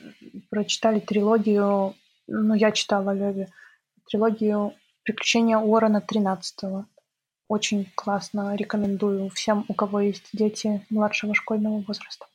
прочитали 0.50 1.00
трилогию, 1.00 1.94
ну, 2.28 2.54
я 2.54 2.70
читала 2.70 3.10
Леви, 3.10 3.48
трилогию 4.08 4.74
«Приключения 5.02 5.58
Уоррена 5.58 6.00
13 6.00 6.86
Очень 7.48 7.90
классно, 7.94 8.54
рекомендую 8.54 9.30
всем, 9.30 9.64
у 9.68 9.74
кого 9.74 10.00
есть 10.00 10.28
дети 10.32 10.86
младшего 10.90 11.34
школьного 11.34 11.82
возраста. 11.86 12.26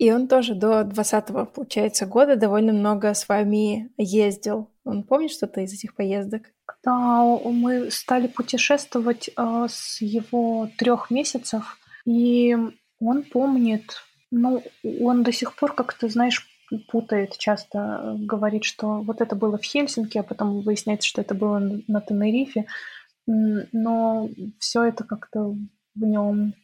И 0.00 0.10
он 0.10 0.28
тоже 0.28 0.54
до 0.54 0.80
20-го, 0.80 1.44
получается, 1.44 2.06
года 2.06 2.34
довольно 2.34 2.72
много 2.72 3.12
с 3.12 3.28
вами 3.28 3.90
ездил. 3.98 4.70
Он 4.82 5.02
помнит 5.02 5.30
что-то 5.30 5.60
из 5.60 5.74
этих 5.74 5.94
поездок? 5.94 6.44
Да, 6.82 7.22
мы 7.44 7.90
стали 7.90 8.26
путешествовать 8.26 9.28
э, 9.36 9.66
с 9.68 10.00
его 10.00 10.70
трех 10.78 11.10
месяцев, 11.10 11.78
и 12.06 12.56
он 12.98 13.24
помнит, 13.24 13.96
ну, 14.30 14.62
он 15.02 15.22
до 15.22 15.32
сих 15.32 15.54
пор 15.54 15.74
как-то, 15.74 16.08
знаешь, 16.08 16.48
путает, 16.90 17.36
часто 17.36 18.16
говорит, 18.20 18.64
что 18.64 19.02
вот 19.02 19.20
это 19.20 19.36
было 19.36 19.58
в 19.58 19.64
Хельсинки, 19.64 20.16
а 20.16 20.22
потом 20.22 20.62
выясняется, 20.62 21.08
что 21.08 21.20
это 21.20 21.34
было 21.34 21.58
на 21.58 22.00
Тенерифе. 22.00 22.64
Но 23.26 24.30
все 24.58 24.84
это 24.84 25.04
как-то 25.04 25.56
в 25.94 26.04
нем 26.04 26.54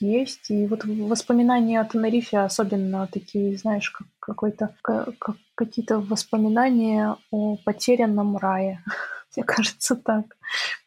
есть. 0.00 0.50
И 0.50 0.66
вот 0.66 0.84
воспоминания 0.84 1.80
о 1.80 1.84
Тенерифе 1.84 2.38
особенно 2.38 3.06
такие, 3.06 3.56
знаешь, 3.56 3.90
как 3.90 4.06
какой-то 4.20 4.74
как, 4.82 5.36
какие-то 5.54 6.00
воспоминания 6.00 7.16
о 7.30 7.56
потерянном 7.64 8.36
рае. 8.36 8.82
Мне 9.36 9.44
кажется, 9.44 9.96
так. 9.96 10.36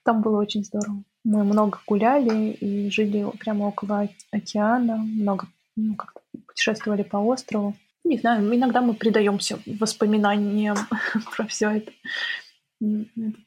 Там 0.03 0.21
было 0.21 0.39
очень 0.39 0.63
здорово. 0.63 1.03
Мы 1.23 1.43
много 1.43 1.79
гуляли 1.85 2.51
и 2.51 2.89
жили 2.89 3.25
прямо 3.39 3.65
около 3.65 4.07
океана, 4.31 4.97
много 4.97 5.47
ну, 5.75 5.95
как 5.95 6.13
путешествовали 6.47 7.03
по 7.03 7.17
острову. 7.17 7.75
Не 8.03 8.17
знаю, 8.17 8.55
иногда 8.55 8.81
мы 8.81 8.93
предаемся 8.93 9.59
воспоминаниям 9.65 10.77
про 11.35 11.45
все 11.47 11.69
это. 11.71 11.91
это 12.81 13.39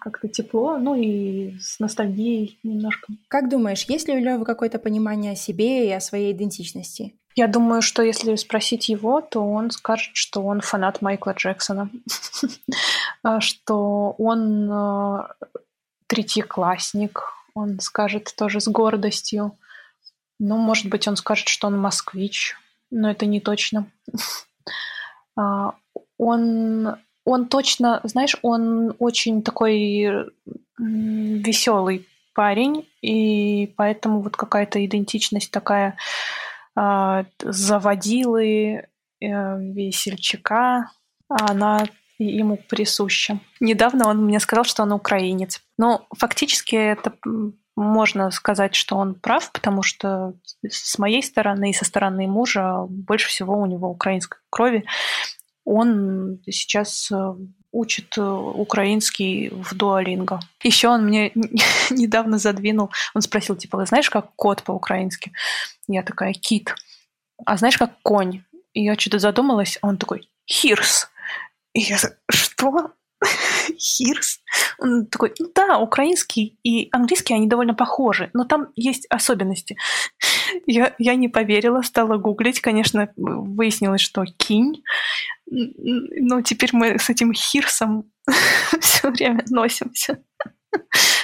как-то 0.00 0.28
тепло, 0.28 0.78
ну 0.78 0.94
и 0.94 1.58
с 1.58 1.80
ностальгией 1.80 2.58
немножко. 2.62 3.12
Как 3.28 3.48
думаешь, 3.48 3.84
есть 3.84 4.08
ли 4.08 4.14
у 4.14 4.18
Лёвы 4.18 4.44
какое-то 4.44 4.78
понимание 4.78 5.32
о 5.32 5.36
себе 5.36 5.88
и 5.88 5.92
о 5.92 6.00
своей 6.00 6.32
идентичности? 6.32 7.14
Я 7.36 7.48
думаю, 7.48 7.82
что 7.82 8.02
если 8.02 8.36
спросить 8.36 8.88
его, 8.88 9.20
то 9.20 9.40
он 9.40 9.70
скажет, 9.70 10.10
что 10.14 10.42
он 10.42 10.60
фанат 10.60 11.02
Майкла 11.02 11.32
Джексона, 11.32 11.90
а, 13.24 13.40
что 13.40 14.14
он 14.18 14.70
а, 14.70 15.34
третьеклассник, 16.06 17.22
он 17.54 17.80
скажет 17.80 18.32
тоже 18.36 18.60
с 18.60 18.68
гордостью. 18.68 19.56
Ну, 20.38 20.56
может 20.58 20.86
быть, 20.86 21.08
он 21.08 21.16
скажет, 21.16 21.48
что 21.48 21.66
он 21.66 21.78
москвич, 21.78 22.56
но 22.90 23.10
это 23.10 23.26
не 23.26 23.40
точно. 23.40 23.86
А, 25.36 25.74
он, 26.16 26.94
он 27.24 27.46
точно, 27.46 28.00
знаешь, 28.04 28.36
он 28.42 28.94
очень 28.98 29.42
такой 29.42 30.30
веселый 30.78 32.08
парень, 32.34 32.88
и 33.00 33.72
поэтому 33.76 34.20
вот 34.20 34.36
какая-то 34.36 34.84
идентичность 34.84 35.50
такая 35.50 35.96
а, 36.74 37.24
заводилы, 37.40 38.46
э, 38.46 38.86
весельчака, 39.20 40.90
она 41.28 41.86
ему 42.18 42.56
присуща. 42.56 43.40
Недавно 43.60 44.08
он 44.08 44.24
мне 44.24 44.40
сказал, 44.40 44.64
что 44.64 44.82
он 44.82 44.92
украинец. 44.92 45.60
Но 45.78 46.06
фактически 46.16 46.74
это 46.74 47.14
можно 47.76 48.30
сказать, 48.30 48.74
что 48.74 48.96
он 48.96 49.14
прав, 49.14 49.50
потому 49.52 49.82
что 49.82 50.34
с 50.68 50.98
моей 50.98 51.22
стороны 51.22 51.70
и 51.70 51.74
со 51.74 51.84
стороны 51.84 52.26
мужа 52.26 52.86
больше 52.88 53.28
всего 53.28 53.58
у 53.58 53.66
него 53.66 53.88
украинской 53.88 54.38
крови. 54.50 54.84
Он 55.64 56.40
сейчас 56.46 57.10
э, 57.10 57.34
учит 57.72 58.16
э, 58.16 58.22
украинский 58.22 59.50
в 59.50 59.74
дуалинго. 59.74 60.40
Еще 60.62 60.88
он 60.88 61.06
мне 61.06 61.32
недавно 61.90 62.38
задвинул, 62.38 62.90
он 63.14 63.22
спросил, 63.22 63.56
типа, 63.56 63.84
знаешь, 63.86 64.10
как 64.10 64.34
кот 64.36 64.62
по-украински? 64.62 65.32
Я 65.88 66.02
такая, 66.02 66.32
кит. 66.32 66.74
А 67.44 67.56
знаешь, 67.56 67.76
как 67.76 68.00
конь? 68.02 68.42
И 68.72 68.84
я 68.84 68.96
что-то 68.96 69.18
задумалась, 69.18 69.78
а 69.82 69.88
он 69.88 69.96
такой, 69.96 70.28
хирс. 70.46 71.08
И 71.74 71.80
я 71.80 71.98
что? 72.30 72.92
Хирс? 73.78 74.40
Он 74.78 75.06
такой, 75.06 75.34
ну 75.38 75.50
да, 75.54 75.78
украинский 75.78 76.58
и 76.62 76.88
английский, 76.92 77.34
они 77.34 77.48
довольно 77.48 77.74
похожи, 77.74 78.30
но 78.34 78.44
там 78.44 78.68
есть 78.76 79.06
особенности. 79.10 79.76
Я, 80.66 80.94
я 80.98 81.14
не 81.14 81.28
поверила, 81.28 81.82
стала 81.82 82.16
гуглить, 82.16 82.60
конечно, 82.60 83.10
выяснилось, 83.16 84.00
что 84.00 84.24
кинь. 84.24 84.82
Но 85.46 86.42
теперь 86.42 86.70
мы 86.72 86.98
с 86.98 87.10
этим 87.10 87.32
хирсом 87.32 88.10
все 88.80 89.10
время 89.10 89.44
носимся. 89.48 90.22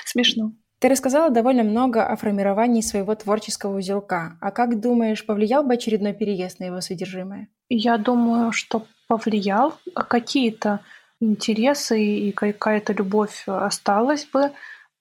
Смешно. 0.05 0.53
Ты 0.81 0.89
рассказала 0.89 1.31
довольно 1.31 1.63
много 1.63 2.07
о 2.07 2.17
формировании 2.17 2.81
своего 2.81 3.15
творческого 3.15 3.77
узелка. 3.79 4.39
А 4.41 4.51
как 4.51 4.81
думаешь, 4.81 5.27
повлиял 5.27 5.63
бы 5.63 5.75
очередной 5.75 6.15
переезд 6.15 6.59
на 6.59 6.65
его 6.65 6.81
содержимое? 6.81 7.49
Я 7.69 7.99
думаю, 7.99 8.53
что 8.53 8.87
повлиял. 9.07 9.79
Какие-то 9.95 10.81
интересы 11.21 12.03
и 12.03 12.33
какая-то 12.33 12.95
любовь 12.95 13.45
осталась 13.47 14.25
бы, 14.25 14.53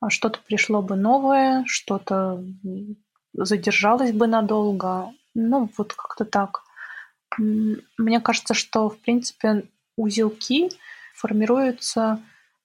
а 0.01 0.09
что-то 0.09 0.39
пришло 0.45 0.81
бы 0.81 0.97
новое, 0.97 1.63
что-то 1.65 2.43
задержалось 3.45 4.12
бы 4.12 4.28
надолго. 4.28 5.13
Ну, 5.36 5.69
вот 5.78 5.93
как-то 5.93 6.25
так. 6.25 6.63
Мне 7.38 8.19
кажется, 8.19 8.54
что, 8.54 8.89
в 8.89 8.97
принципе, 8.99 9.63
узелки 9.95 10.69
формируются 11.13 12.19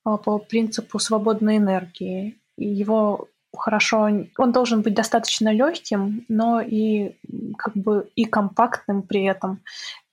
а, 0.05 0.17
по 0.17 0.39
принципу 0.39 0.99
свободной 0.99 1.59
энергии. 1.59 2.39
Его 2.57 3.29
хорошо, 3.57 4.09
он 4.39 4.53
должен 4.53 4.83
быть 4.83 4.95
достаточно 4.95 5.53
легким, 5.53 6.25
но 6.29 6.61
и 6.61 7.17
как 7.57 7.75
бы 7.77 8.11
и 8.15 8.25
компактным 8.25 9.03
при 9.03 9.25
этом. 9.25 9.61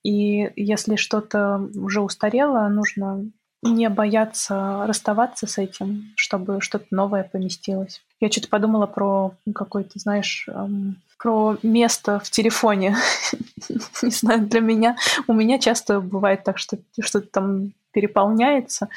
И 0.04 0.52
если 0.56 0.96
что-то 0.96 1.70
уже 1.76 2.02
устарело, 2.02 2.68
нужно 2.70 3.32
не 3.62 3.90
бояться 3.90 4.86
расставаться 4.88 5.48
с 5.48 5.58
этим, 5.58 6.14
чтобы 6.16 6.62
что-то 6.62 6.86
новое 6.92 7.24
поместилось. 7.24 8.02
Я 8.20 8.32
что-то 8.32 8.50
подумала 8.50 8.88
про 8.88 9.34
какой-то, 9.54 10.00
знаешь, 10.00 10.48
эм, 10.48 10.98
про 11.18 11.58
место 11.62 12.20
в 12.20 12.30
телефоне. 12.32 12.96
Не 14.02 14.10
знаю, 14.10 14.48
для 14.48 14.60
меня, 14.60 14.98
у 15.28 15.34
меня 15.34 15.60
часто 15.60 16.02
бывает 16.02 16.44
так, 16.44 16.58
что 16.58 16.78
что-то 17.00 17.28
там 17.28 17.74
переполняется, 17.92 18.90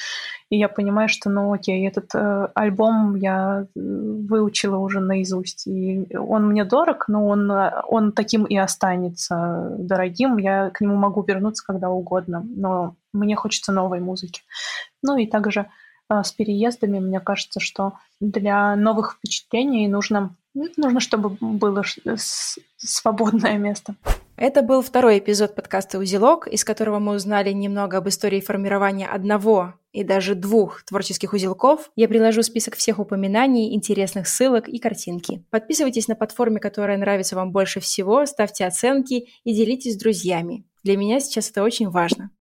и 0.51 0.59
я 0.59 0.69
понимаю, 0.69 1.09
что, 1.09 1.31
ну, 1.31 1.53
окей, 1.53 1.87
этот 1.87 2.15
э, 2.15 2.49
альбом 2.55 3.15
я 3.17 3.63
э, 3.63 3.67
выучила 3.75 4.77
уже 4.79 5.01
наизусть, 5.01 5.67
и 5.67 6.07
он 6.17 6.47
мне 6.47 6.65
дорог, 6.65 7.09
но 7.09 7.27
он, 7.27 7.51
он 7.51 8.13
таким 8.13 8.45
и 8.45 8.57
останется 8.57 9.75
дорогим, 9.79 10.39
я 10.39 10.71
к 10.71 10.81
нему 10.81 10.97
могу 10.97 11.23
вернуться 11.23 11.65
когда 11.67 11.91
угодно, 11.91 12.45
но 12.45 12.97
мне 13.13 13.37
хочется 13.37 13.73
новой 13.73 14.01
музыки. 14.01 14.43
Ну 15.03 15.17
и 15.17 15.27
также 15.27 15.67
э, 16.09 16.23
с 16.23 16.33
переездами, 16.33 16.99
мне 16.99 17.21
кажется, 17.21 17.61
что 17.61 17.95
для 18.21 18.77
новых 18.77 19.15
впечатлений 19.15 19.89
нужно, 19.89 20.35
нужно 20.55 21.01
чтобы 21.01 21.31
было 21.41 21.83
свободное 22.77 23.59
место. 23.59 23.95
Это 24.37 24.63
был 24.63 24.83
второй 24.83 25.19
эпизод 25.19 25.55
подкаста 25.55 25.99
«Узелок», 26.01 26.49
из 26.49 26.65
которого 26.65 26.99
мы 26.99 27.15
узнали 27.15 27.53
немного 27.53 27.99
об 27.99 28.09
истории 28.09 28.41
формирования 28.41 29.07
одного 29.07 29.75
и 29.93 30.03
даже 30.03 30.35
двух 30.35 30.83
творческих 30.83 31.33
узелков. 31.33 31.93
Я 31.95 32.09
приложу 32.09 32.43
список 32.43 32.75
всех 32.75 32.99
упоминаний, 32.99 33.75
интересных 33.77 34.27
ссылок 34.27 34.69
и 34.69 34.81
картинки. 34.81 35.45
Подписывайтесь 35.51 36.09
на 36.09 36.17
платформе, 36.17 36.59
которая 36.59 36.99
нравится 36.99 37.37
вам 37.37 37.53
больше 37.53 37.79
всего, 37.79 38.27
ставьте 38.27 38.67
оценки 38.67 39.29
и 39.45 39.55
делитесь 39.55 39.95
с 39.95 39.99
друзьями. 39.99 40.65
Для 40.83 40.97
меня 40.97 41.21
сейчас 41.21 41.51
это 41.51 41.63
очень 41.63 41.89
важно. 41.89 42.33